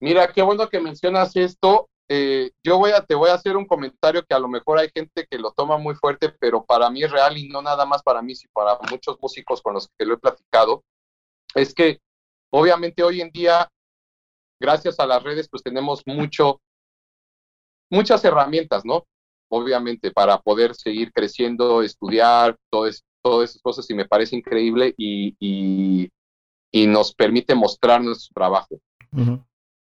[0.00, 1.90] Mira, qué bueno que mencionas esto.
[2.08, 4.88] Eh, yo voy a, te voy a hacer un comentario que a lo mejor hay
[4.92, 8.02] gente que lo toma muy fuerte, pero para mí es real y no nada más
[8.02, 10.82] para mí, sino para muchos músicos con los que lo he platicado.
[11.54, 12.00] Es que
[12.50, 13.70] obviamente hoy en día,
[14.58, 16.60] gracias a las redes, pues tenemos mucho,
[17.90, 19.04] muchas herramientas, ¿no?
[19.50, 22.88] Obviamente, para poder seguir creciendo, estudiar, todo
[23.22, 28.80] todas esas cosas, y me parece increíble y, y, nos permite mostrar nuestro trabajo.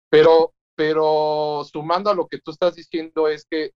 [0.09, 3.71] Pero, pero sumando a lo que tú estás diciendo es que,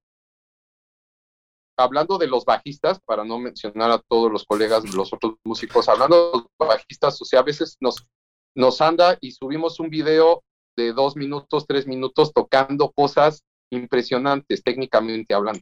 [1.78, 6.32] hablando de los bajistas, para no mencionar a todos los colegas, los otros músicos, hablando
[6.32, 8.08] de los bajistas, o sea, a veces nos,
[8.56, 10.44] nos anda y subimos un video
[10.78, 15.62] de dos minutos, tres minutos tocando cosas impresionantes técnicamente hablando.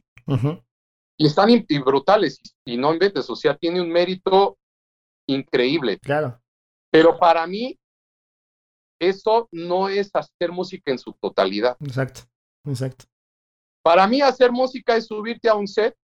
[1.16, 1.48] Y están
[1.84, 4.58] brutales y no inventes, o sea, tiene un mérito
[5.26, 5.98] increíble.
[5.98, 6.40] Claro.
[6.90, 7.78] Pero para mí,
[9.00, 11.76] eso no es hacer música en su totalidad.
[11.80, 12.22] Exacto,
[12.64, 13.04] exacto.
[13.82, 15.96] Para mí, hacer música es subirte a un set,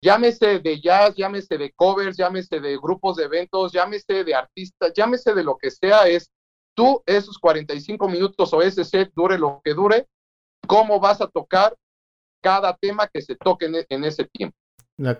[0.00, 5.34] llámese de jazz, llámese de covers, llámese de grupos de eventos, llámese de artistas, llámese
[5.34, 6.30] de lo que sea, es
[6.76, 10.06] tú esos 45 minutos o ese set, dure lo que dure,
[10.66, 11.76] cómo vas a tocar
[12.42, 14.56] cada tema que se toque en, ese tiempo.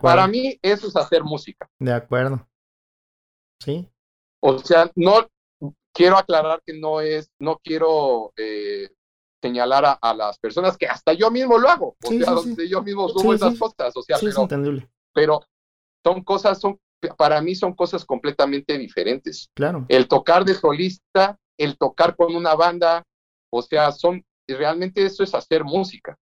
[0.00, 1.68] Para mí eso es hacer música.
[1.80, 2.46] De acuerdo.
[3.60, 3.88] Sí.
[4.40, 5.26] O sea, no
[5.92, 8.90] quiero aclarar que no es, no quiero eh,
[9.42, 13.34] señalar a, las personas que hasta yo mismo lo hago, o sea, yo mismo subo
[13.34, 14.80] esas cosas, o sea, pero,
[15.12, 15.40] pero
[16.04, 16.78] son cosas, son,
[17.16, 19.50] para mí son cosas completamente diferentes.
[19.54, 19.86] Claro.
[19.88, 23.04] El tocar de solista, el tocar con una banda,
[23.50, 26.16] o sea, son, realmente eso es hacer música.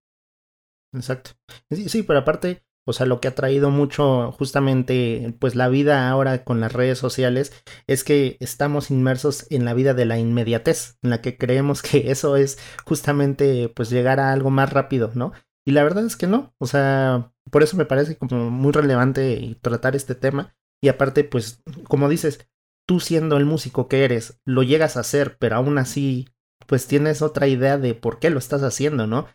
[0.92, 1.32] Exacto.
[1.70, 6.08] Sí, sí, pero aparte, o sea, lo que ha traído mucho justamente pues la vida
[6.08, 7.52] ahora con las redes sociales
[7.86, 12.10] es que estamos inmersos en la vida de la inmediatez, en la que creemos que
[12.10, 15.32] eso es justamente pues llegar a algo más rápido, ¿no?
[15.66, 19.56] Y la verdad es que no, o sea, por eso me parece como muy relevante
[19.62, 22.46] tratar este tema y aparte pues como dices,
[22.86, 26.28] tú siendo el músico que eres, lo llegas a hacer, pero aún así
[26.66, 29.26] pues tienes otra idea de por qué lo estás haciendo, ¿no?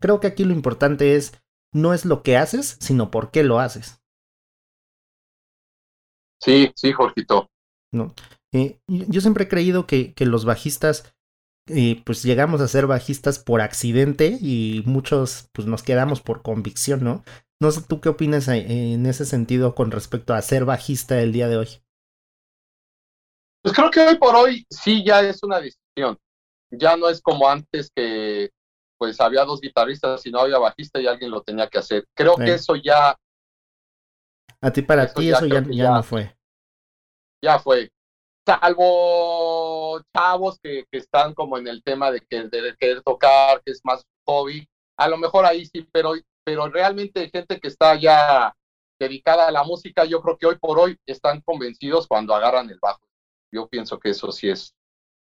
[0.00, 1.32] Creo que aquí lo importante es
[1.72, 4.00] no es lo que haces, sino por qué lo haces.
[6.40, 7.50] Sí, sí, Jorgito.
[7.92, 8.14] No.
[8.52, 11.14] Eh, yo siempre he creído que, que los bajistas,
[11.68, 17.02] eh, pues llegamos a ser bajistas por accidente y muchos pues nos quedamos por convicción,
[17.02, 17.24] ¿no?
[17.60, 21.32] No sé tú qué opinas eh, en ese sentido con respecto a ser bajista el
[21.32, 21.68] día de hoy.
[23.66, 26.16] Pues creo que hoy por hoy sí ya es una decisión.
[26.70, 28.50] Ya no es como antes que
[28.96, 32.06] pues había dos guitarristas y no había bajista y alguien lo tenía que hacer.
[32.14, 33.16] Creo que eso ya...
[34.60, 36.38] A ti para ti eso ya, ya, no fue.
[37.42, 37.90] Ya fue.
[38.46, 43.72] Salvo chavos que, que están como en el tema de, que, de querer tocar, que
[43.72, 44.64] es más hobby.
[44.96, 46.12] A lo mejor ahí sí, pero,
[46.44, 48.54] pero realmente gente que está ya
[48.96, 52.78] dedicada a la música, yo creo que hoy por hoy están convencidos cuando agarran el
[52.80, 53.00] bajo.
[53.52, 54.74] Yo pienso que eso sí es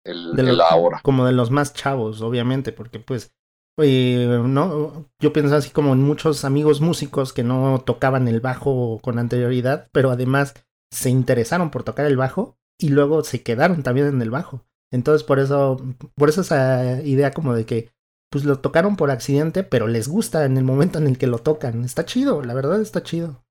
[0.03, 1.01] el, de el ahora.
[1.03, 3.33] Como de los más chavos, obviamente, porque pues
[3.81, 8.99] eh, no, yo pienso así como en muchos amigos músicos que no tocaban el bajo
[9.01, 10.53] con anterioridad, pero además
[10.91, 14.65] se interesaron por tocar el bajo y luego se quedaron también en el bajo.
[14.91, 15.77] Entonces por eso,
[16.15, 17.91] por eso esa idea como de que
[18.31, 21.39] pues lo tocaron por accidente, pero les gusta en el momento en el que lo
[21.39, 21.83] tocan.
[21.83, 23.45] Está chido, la verdad está chido.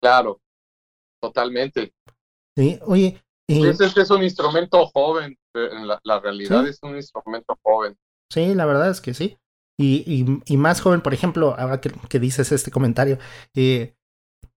[0.00, 0.40] Claro,
[1.20, 1.94] totalmente.
[2.56, 3.23] Sí, oye.
[3.46, 7.96] Este es un instrumento joven, en la, realidad es un instrumento joven.
[8.30, 9.38] Sí, la verdad es que sí.
[9.78, 13.18] Y, y, más joven, por ejemplo, ahora que, dices este comentario,
[13.54, 13.96] eh,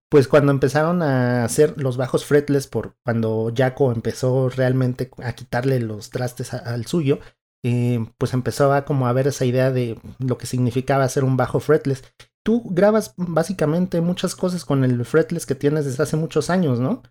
[0.10, 5.80] pues cuando empezaron a hacer los bajos fretless, por cuando Jaco empezó realmente a quitarle
[5.80, 7.20] los trastes al suyo,
[7.66, 11.36] eh, pues empezó a como a ver esa idea de lo que significaba hacer un
[11.36, 12.04] bajo fretless.
[12.46, 17.02] Tú grabas básicamente muchas cosas con el fretless que tienes desde hace muchos años, ¿no?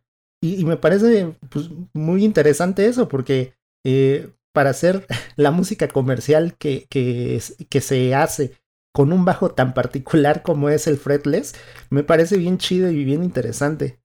[0.47, 3.55] Y, me parece pues, muy interesante eso, porque
[3.85, 5.07] eh, para hacer
[5.37, 8.53] la música comercial que, que, que se hace
[8.93, 11.55] con un bajo tan particular como es el fretless,
[11.91, 14.01] me parece bien chido y bien interesante.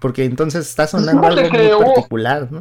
[0.00, 2.60] Porque entonces está sonando algo muy particular, ¿no?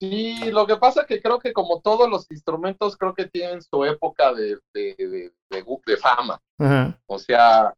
[0.00, 3.62] Sí, lo que pasa es que creo que como todos los instrumentos, creo que tienen
[3.62, 6.40] su época de, de, de, fama.
[7.06, 7.72] O sea,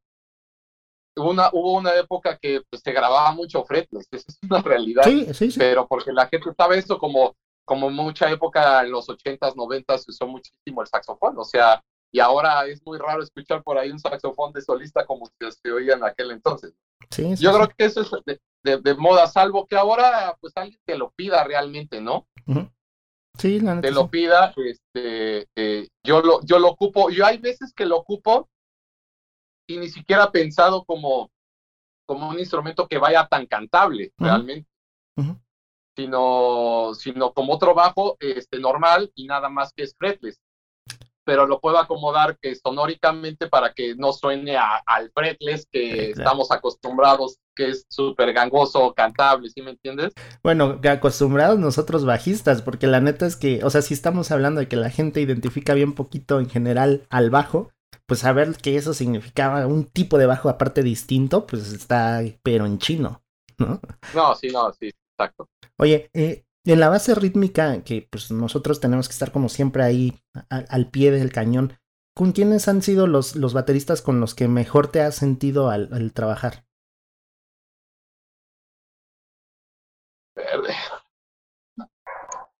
[1.16, 5.04] una, hubo una época que pues, se grababa mucho fretless, es una realidad.
[5.04, 5.58] Sí, sí, sí.
[5.58, 7.34] Pero porque la gente sabe eso como
[7.66, 12.20] como mucha época en los 80s, 90s se usó muchísimo el saxofón, o sea, y
[12.20, 16.04] ahora es muy raro escuchar por ahí un saxofón de solista como se oía en
[16.04, 16.72] aquel entonces.
[17.10, 21.10] Sí, Yo creo que eso es de, moda, salvo que ahora pues alguien te lo
[21.10, 22.26] pida realmente, ¿no?
[23.36, 27.72] Sí, la Te lo pida, este, eh, yo, lo, yo lo ocupo, yo hay veces
[27.74, 28.48] que lo ocupo
[29.66, 31.30] y ni siquiera pensado como,
[32.06, 34.68] como un instrumento que vaya tan cantable, realmente
[35.96, 40.38] sino, sino como otro bajo este, normal y nada más que es fretless.
[41.24, 47.38] Pero lo puedo acomodar que sonóricamente para que no suene al fretless que estamos acostumbrados,
[47.56, 50.12] que es súper gangoso, cantable, ¿sí me entiendes?
[50.44, 54.68] Bueno, acostumbrados nosotros bajistas, porque la neta es que, o sea, si estamos hablando de
[54.68, 57.72] que la gente identifica bien poquito en general al bajo,
[58.06, 62.78] pues saber que eso significaba un tipo de bajo aparte distinto, pues está, pero en
[62.78, 63.22] chino,
[63.58, 63.80] ¿no?
[64.14, 65.48] No, sí, no, sí, exacto.
[65.78, 70.18] Oye, eh, en la base rítmica, que pues nosotros tenemos que estar como siempre ahí
[70.48, 71.78] al pie del cañón,
[72.14, 76.12] ¿con quiénes han sido los, los bateristas con los que mejor te has sentido al,
[76.12, 76.64] trabajar?
[80.34, 80.74] Verde.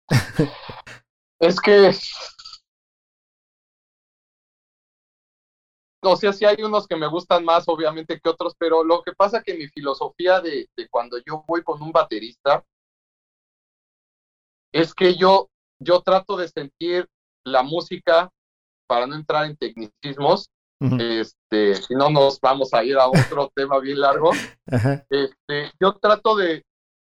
[1.40, 1.90] es que
[6.10, 9.12] o sea, sí hay unos que me gustan más, obviamente, que otros, pero lo que
[9.12, 12.64] pasa que mi filosofía de, de cuando yo voy con un baterista
[14.72, 15.48] es que yo,
[15.80, 17.08] yo trato de sentir
[17.44, 18.30] la música,
[18.88, 20.50] para no entrar en tecnicismos,
[20.98, 24.30] este, si no nos vamos a ir a otro tema bien largo,
[24.70, 25.04] Ajá.
[25.08, 26.64] este, yo trato de,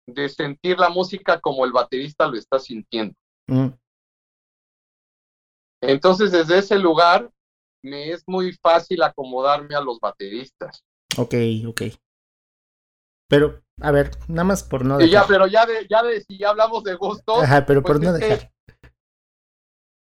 [0.07, 3.13] de sentir la música como el baterista lo está sintiendo.
[3.47, 3.67] Mm,
[5.81, 7.29] Entonces, desde ese lugar,
[7.83, 10.83] me es muy fácil acomodarme a los bateristas.
[11.17, 11.33] Ok,
[11.67, 11.81] ok.
[13.29, 15.27] Pero, a ver, nada más por no Y ya, dejar.
[15.27, 18.17] pero ya de, ya de, si ya hablamos de gustos, Ajá, pero por pues no
[18.19, 18.51] que- dejar.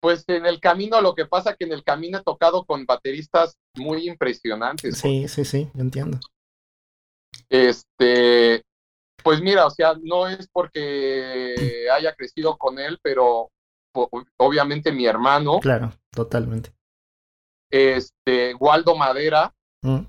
[0.01, 3.57] pues en el camino, lo que pasa que en el camino he tocado con bateristas
[3.77, 4.99] muy impresionantes.
[4.99, 6.19] Sí, sí, sí, yo entiendo.
[7.49, 8.63] Este,
[9.23, 13.51] pues mira, o sea, no es porque haya crecido con él, pero
[14.39, 16.73] obviamente mi hermano, Claro, totalmente.
[17.73, 19.53] Este, Waldo Madera,
[19.85, 20.05] Mm,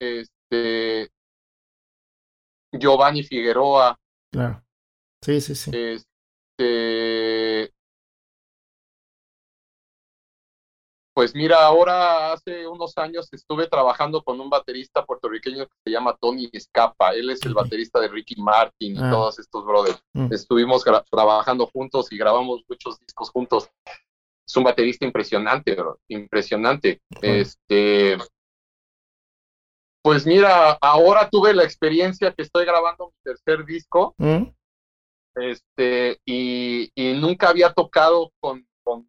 [0.00, 1.10] este,
[2.72, 3.98] Giovanni Figueroa,
[4.32, 4.62] claro.
[5.22, 5.70] Sí, sí, sí.
[5.74, 7.70] este,
[11.14, 16.16] pues mira, ahora hace unos años estuve trabajando con un baterista puertorriqueño que se llama
[16.20, 19.10] Tony Escapa, él es el baterista de Ricky Martin y Ah.
[19.10, 20.00] todos estos brothers.
[20.14, 23.68] Mm, estuvimos trabajando juntos y grabamos muchos discos juntos.
[24.48, 27.02] Es un baterista impresionante, bro, impresionante.
[27.20, 28.16] Este,
[30.02, 34.44] pues mira, ahora tuve la experiencia que estoy grabando mi tercer disco, mm,
[35.34, 39.06] este, y, y nunca había tocado con, con,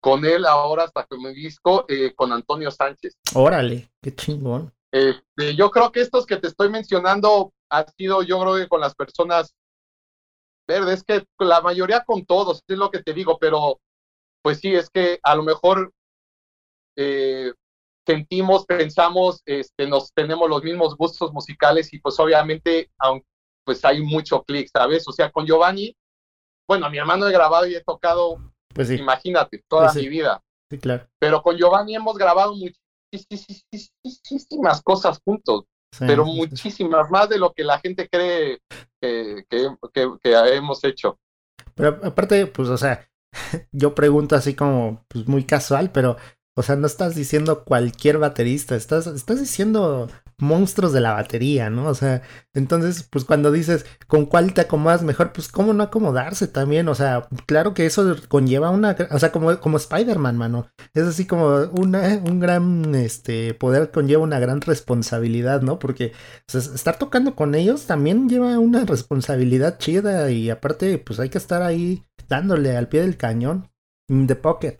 [0.00, 3.16] con él ahora hasta que mi disco eh, con Antonio Sánchez.
[3.36, 4.74] Órale, qué chingón.
[4.90, 8.80] Este, yo creo que estos que te estoy mencionando ha sido, yo creo que con
[8.80, 9.54] las personas
[10.66, 13.78] verdes, que la mayoría con todos, es lo que te digo, pero
[14.44, 15.90] pues sí, es que a lo mejor
[16.96, 17.52] eh,
[18.06, 23.26] sentimos, pensamos, este, nos tenemos los mismos gustos musicales y pues obviamente, aunque
[23.64, 25.08] pues hay mucho clic, ¿sabes?
[25.08, 25.96] O sea, con Giovanni,
[26.68, 28.36] bueno, mi hermano he grabado y he tocado,
[28.74, 30.00] Pues sí, imagínate, toda sí.
[30.00, 31.08] mi vida, sí, claro.
[31.18, 37.62] pero con Giovanni hemos grabado muchísimas cosas juntos Sí, pero muchísimas más de lo que
[37.62, 38.58] la gente cree
[39.00, 41.20] que, que, que- que hemos hecho.
[41.76, 43.08] Pero aparte, pues, o sea,
[43.72, 46.16] yo pregunto así como, pues, muy casual, pero,
[46.56, 50.08] o sea, no estás diciendo cualquier baterista, estás, estás diciendo
[50.38, 51.86] monstruos de la batería, ¿no?
[51.86, 52.22] O sea,
[52.54, 56.88] entonces, pues, cuando dices con cuál te acomodas mejor, pues, ¿cómo no acomodarse también?
[56.88, 60.68] O sea, claro que eso conlleva una, o sea, como, como Spider-Man, mano.
[60.92, 65.78] Es así como una, un gran, este, poder conlleva una gran responsabilidad, ¿no?
[65.78, 66.12] Porque
[66.52, 71.62] estar tocando con ellos también lleva una responsabilidad chida y aparte, pues hay que estar
[71.62, 73.70] ahí dándole al pie del cañón.
[74.08, 74.78] In the pocket.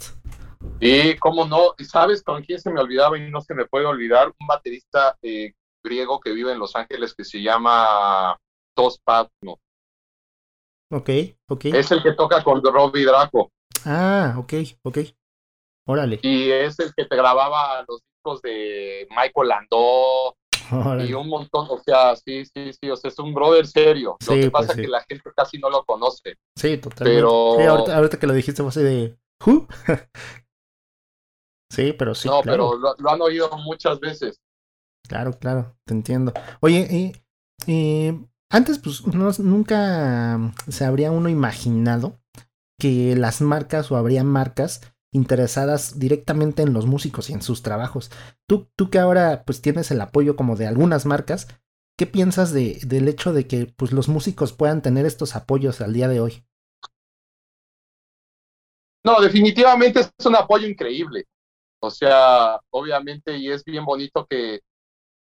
[0.81, 3.87] Y cómo no, ¿Y ¿sabes con quién se me olvidaba y no se me puede
[3.87, 4.33] olvidar?
[4.41, 8.37] Un baterista eh, griego que vive en Los Ángeles que se llama
[8.75, 9.59] Tos Patno.
[10.91, 11.11] Ok,
[11.49, 11.65] ok.
[11.67, 13.51] Es el que toca con Robbie Draco
[13.85, 14.99] Ah, ok, ok.
[15.87, 16.19] Órale.
[16.23, 20.35] y es el que te grababa los discos de Michael Landau
[21.09, 24.17] y un montón, o sea, sí, sí, sí, o sea, es un brother serio.
[24.27, 24.81] Lo que pues pasa sí.
[24.81, 26.37] es que la gente casi no lo conoce.
[26.57, 27.19] Sí, totalmente.
[27.21, 29.17] pero- Sí, ahorita, ahorita que lo dijiste fue así de...
[29.47, 29.67] ¿Who?
[31.71, 32.71] sí, pero sí, no, claro.
[32.71, 34.41] pero lo, lo han oído muchas veces.
[35.09, 36.33] Claro, claro, te entiendo.
[36.61, 38.13] Oye, y, y
[38.51, 42.19] antes pues no- nunca se habría uno imaginado
[42.81, 44.81] que las marcas o habría marcas
[45.15, 48.11] interesadas directamente en los músicos y en sus trabajos.
[48.47, 51.49] Tú, tú que ahora pues tienes el apoyo como de algunas marcas,
[51.97, 55.93] ¿qué piensas de, del hecho de que pues los músicos puedan tener estos apoyos al
[55.93, 56.45] día de hoy?
[59.05, 61.27] No, definitivamente es un apoyo increíble.
[61.81, 64.61] O sea, obviamente, y es bien bonito que,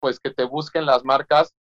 [0.01, 1.53] pues, que te busquen las marcas.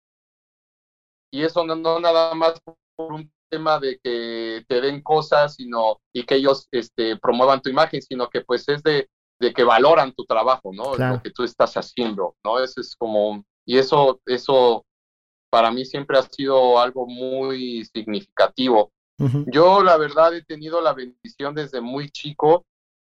[1.32, 2.60] Y eso no, no nada más
[2.96, 7.68] por un tema de que te den cosas, sino, y que ellos, este, promuevan tu
[7.68, 10.92] imagen, sino que, pues, es de, de que valoran tu trabajo, ¿no?
[10.92, 11.16] Claro.
[11.16, 12.58] Lo que tú estás haciendo, ¿no?
[12.58, 14.84] Eso es como, y eso, eso,
[15.50, 18.90] para mí siempre ha sido algo muy significativo.
[19.52, 22.64] Yo, la verdad, he tenido la bendición desde muy chico,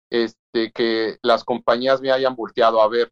[0.09, 3.09] este, que las compañías me hayan volteado a ver.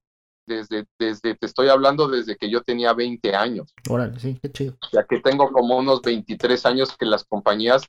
[0.50, 4.78] Desde, desde, te estoy hablando desde que yo tenía 20 años, Órale, sí, qué chido.
[4.92, 7.84] ya que tengo como unos 23 años que las compañías,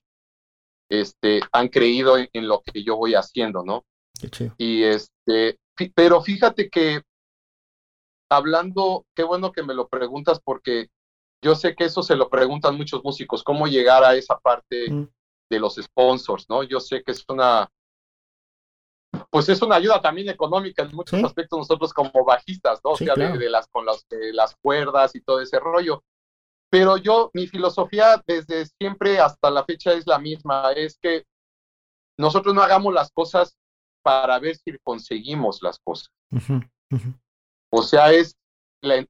[0.91, 3.85] este, han creído en, en lo que yo voy haciendo, ¿no?
[4.21, 4.55] Qué chido.
[4.59, 5.59] Y este,
[5.95, 7.01] pero fíjate que
[8.31, 10.89] hablando, qué bueno que me lo preguntas porque
[11.43, 15.09] yo sé que eso se lo preguntan muchos músicos, cómo llegar a esa parte Mm.
[15.51, 16.63] de los sponsors, ¿no?
[16.63, 17.69] Yo sé que es una
[19.31, 21.25] pues es una ayuda también económica en muchos Sí.
[21.25, 22.91] aspectos nosotros como bajistas, ¿no?
[22.93, 23.39] O Sí, sea, de- claro.
[23.39, 26.03] de, las con las, de las cuerdas y todo ese rollo.
[26.71, 31.25] Pero yo, mi filosofía desde siempre hasta la fecha es la misma, es que
[32.19, 33.57] nosotros no hagamos las cosas
[34.03, 36.11] para ver si conseguimos las cosas.
[36.31, 36.61] Ujú,
[36.91, 37.15] ujú.
[37.73, 38.37] O sea, es,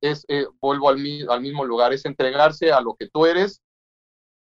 [0.01, 0.99] es eh, vuelvo al,
[1.29, 3.63] al mismo lugar, es entregarse a lo que tú eres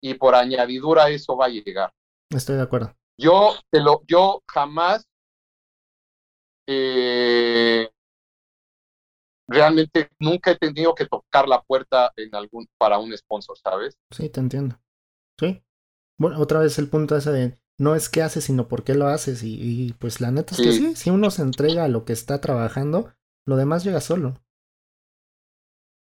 [0.02, 1.92] y por añadidura eso va a llegar.
[2.30, 2.94] Estoy de acuerdo.
[3.18, 5.06] Yo, te lo, yo jamás
[6.70, 7.90] eh,
[9.48, 13.96] realmente nunca he tenido que tocar la puerta en algún para un sponsor, ¿sabes?
[14.10, 14.80] Sí, te entiendo.
[15.38, 15.62] Sí.
[16.18, 19.08] Bueno, otra vez el punto ese de no es qué haces, sino por qué lo
[19.08, 19.42] haces.
[19.42, 20.78] Y, y, pues la neta es que Sí.
[20.78, 23.12] sí, si uno se entrega a lo que está trabajando,
[23.46, 24.36] lo demás llega solo.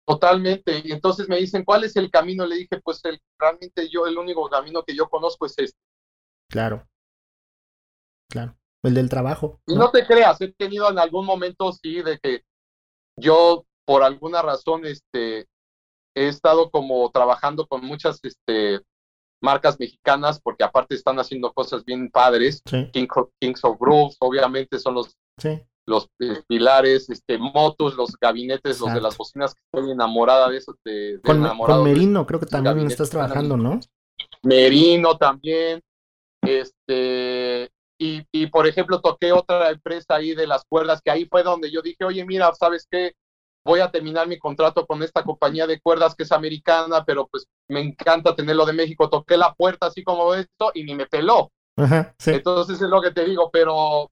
[0.05, 0.81] Totalmente.
[0.83, 2.45] Y entonces me dicen, ¿cuál es el camino?
[2.45, 5.79] Le dije, pues el, realmente yo, el único camino que yo conozco es este.
[6.49, 6.87] Claro.
[8.29, 8.55] Claro.
[8.83, 9.59] El del trabajo.
[9.67, 9.91] Y ¿no?
[9.91, 12.43] te creas, he tenido en algún momento, sí, de que
[13.19, 15.47] yo, por alguna razón, este,
[16.15, 18.79] he estado como trabajando con muchas, este,
[19.43, 22.61] marcas mexicanas, porque aparte están haciendo cosas bien padres.
[22.65, 23.07] Sí, King-
[23.39, 25.59] Kings of Grooves, obviamente son los, sí.
[25.87, 30.57] los eh, pilares, este, motos, los gabinetes, los de las bocinas, que estoy enamorada de
[30.57, 33.79] eso, de, de Con, con de- Merino creo que también estás trabajando, ¿no?
[34.43, 35.81] Merino también,
[36.43, 37.71] este,
[38.01, 41.71] y, y por ejemplo toqué otra empresa ahí de las cuerdas, que ahí fue donde
[41.71, 43.13] yo dije, oye, mira, ¿sabes qué?
[43.63, 47.45] Voy a terminar mi contrato con esta compañía de cuerdas que es americana, pero pues
[47.69, 49.07] me encanta tenerlo de México.
[49.07, 51.51] Toqué la puerta así como esto y ni me peló.
[51.77, 52.31] Ajá, sí.
[52.31, 54.09] Entonces es lo que te digo, pero,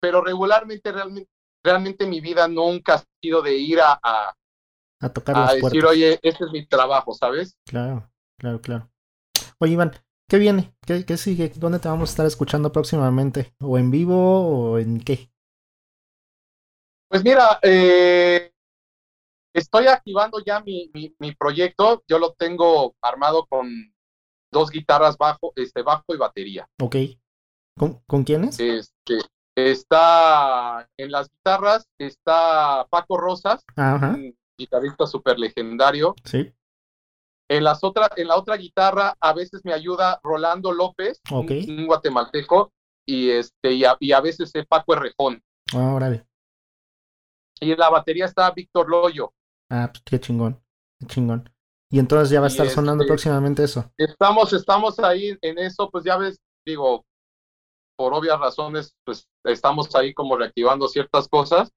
[0.00, 1.30] pero regularmente, realmente,
[1.64, 4.34] realmente mi vida nunca ha sido de ir a, a,
[5.00, 5.90] A tocar a las decir, puertas.
[5.90, 7.56] oye, este es mi trabajo, ¿sabes?
[7.66, 8.90] Claro, claro, claro.
[9.58, 9.92] Oye, Iván,
[10.30, 10.72] ¿qué viene?
[10.86, 11.52] ¿Qué, qué sigue?
[11.56, 13.52] ¿Dónde te vamos a estar escuchando próximamente?
[13.60, 15.28] ¿O en vivo o en qué?
[17.08, 18.52] Pues mira, eh,
[19.52, 22.04] estoy activando ya mi, mi, mi proyecto.
[22.06, 23.68] Yo lo tengo armado con
[24.52, 26.68] dos guitarras bajo, este, bajo y batería.
[26.80, 26.96] Ok.
[27.76, 28.60] ¿Con, ¿con quiénes?
[28.60, 29.18] Este,
[29.56, 36.14] está en las guitarras, está Paco Rosas, Ajá, un guitarrista súper legendario.
[36.24, 36.52] sí.
[37.50, 42.72] En, las otra, en la otra guitarra a veces me ayuda Rolando López, un- guatemalteco,
[43.06, 45.42] y, este, y, a, y a veces eh, Paco Errejón.
[45.74, 46.24] Ah, órale.
[47.60, 49.32] Y en la batería está Víctor Loyo.
[49.68, 50.62] Ah, pues qué chingón,
[51.00, 51.50] qué chingón.
[51.90, 53.90] Y entonces ya va a estar sonando este- próximamente eso.
[53.98, 57.04] Estamos, estamos ahí en eso, pues ya ves, digo,
[57.98, 61.68] por obvias razones, pues estamos ahí como reactivando ciertas cosas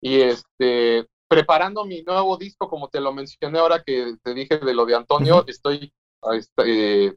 [0.00, 4.74] y este, preparando mi nuevo disco, como te lo mencioné ahora que te dije de
[4.74, 5.92] lo de Antonio, estoy,
[6.32, 7.16] este,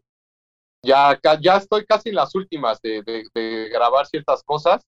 [0.84, 4.82] ya, ya estoy casi en las últimas de, de- de grabar ciertas cosas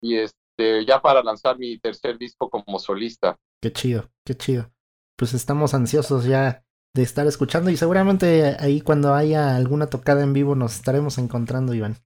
[0.00, 3.36] y este, ya para lanzar mi tercer disco como solista.
[3.62, 4.70] Qué chido, qué chido.
[5.16, 6.62] Pues estamos ansiosos ya
[6.94, 11.74] de estar escuchando y seguramente ahí cuando haya alguna tocada en vivo nos estaremos encontrando,
[11.74, 11.96] Iván.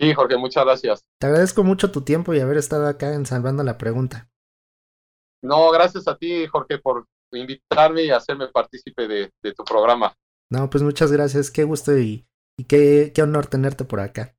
[0.00, 1.00] Sí, Jorge, muchas gracias.
[1.18, 4.28] Te agradezco mucho tu tiempo y haber estado acá en Salvando la Pregunta.
[5.42, 10.14] No, gracias a ti, Jorge, por invitarme y hacerme partícipe de, de tu programa.
[10.50, 12.26] No, pues muchas gracias, qué gusto y,
[12.58, 14.34] y qué, qué honor tenerte por acá.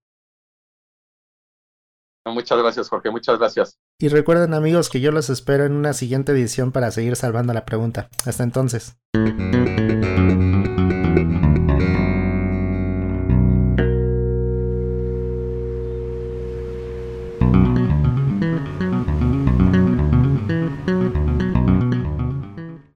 [2.25, 3.79] Muchas gracias, Jorge, muchas gracias.
[3.99, 7.65] Y recuerden amigos que yo los espero en una siguiente edición para seguir salvando la
[7.65, 8.09] pregunta.
[8.25, 8.97] Hasta entonces.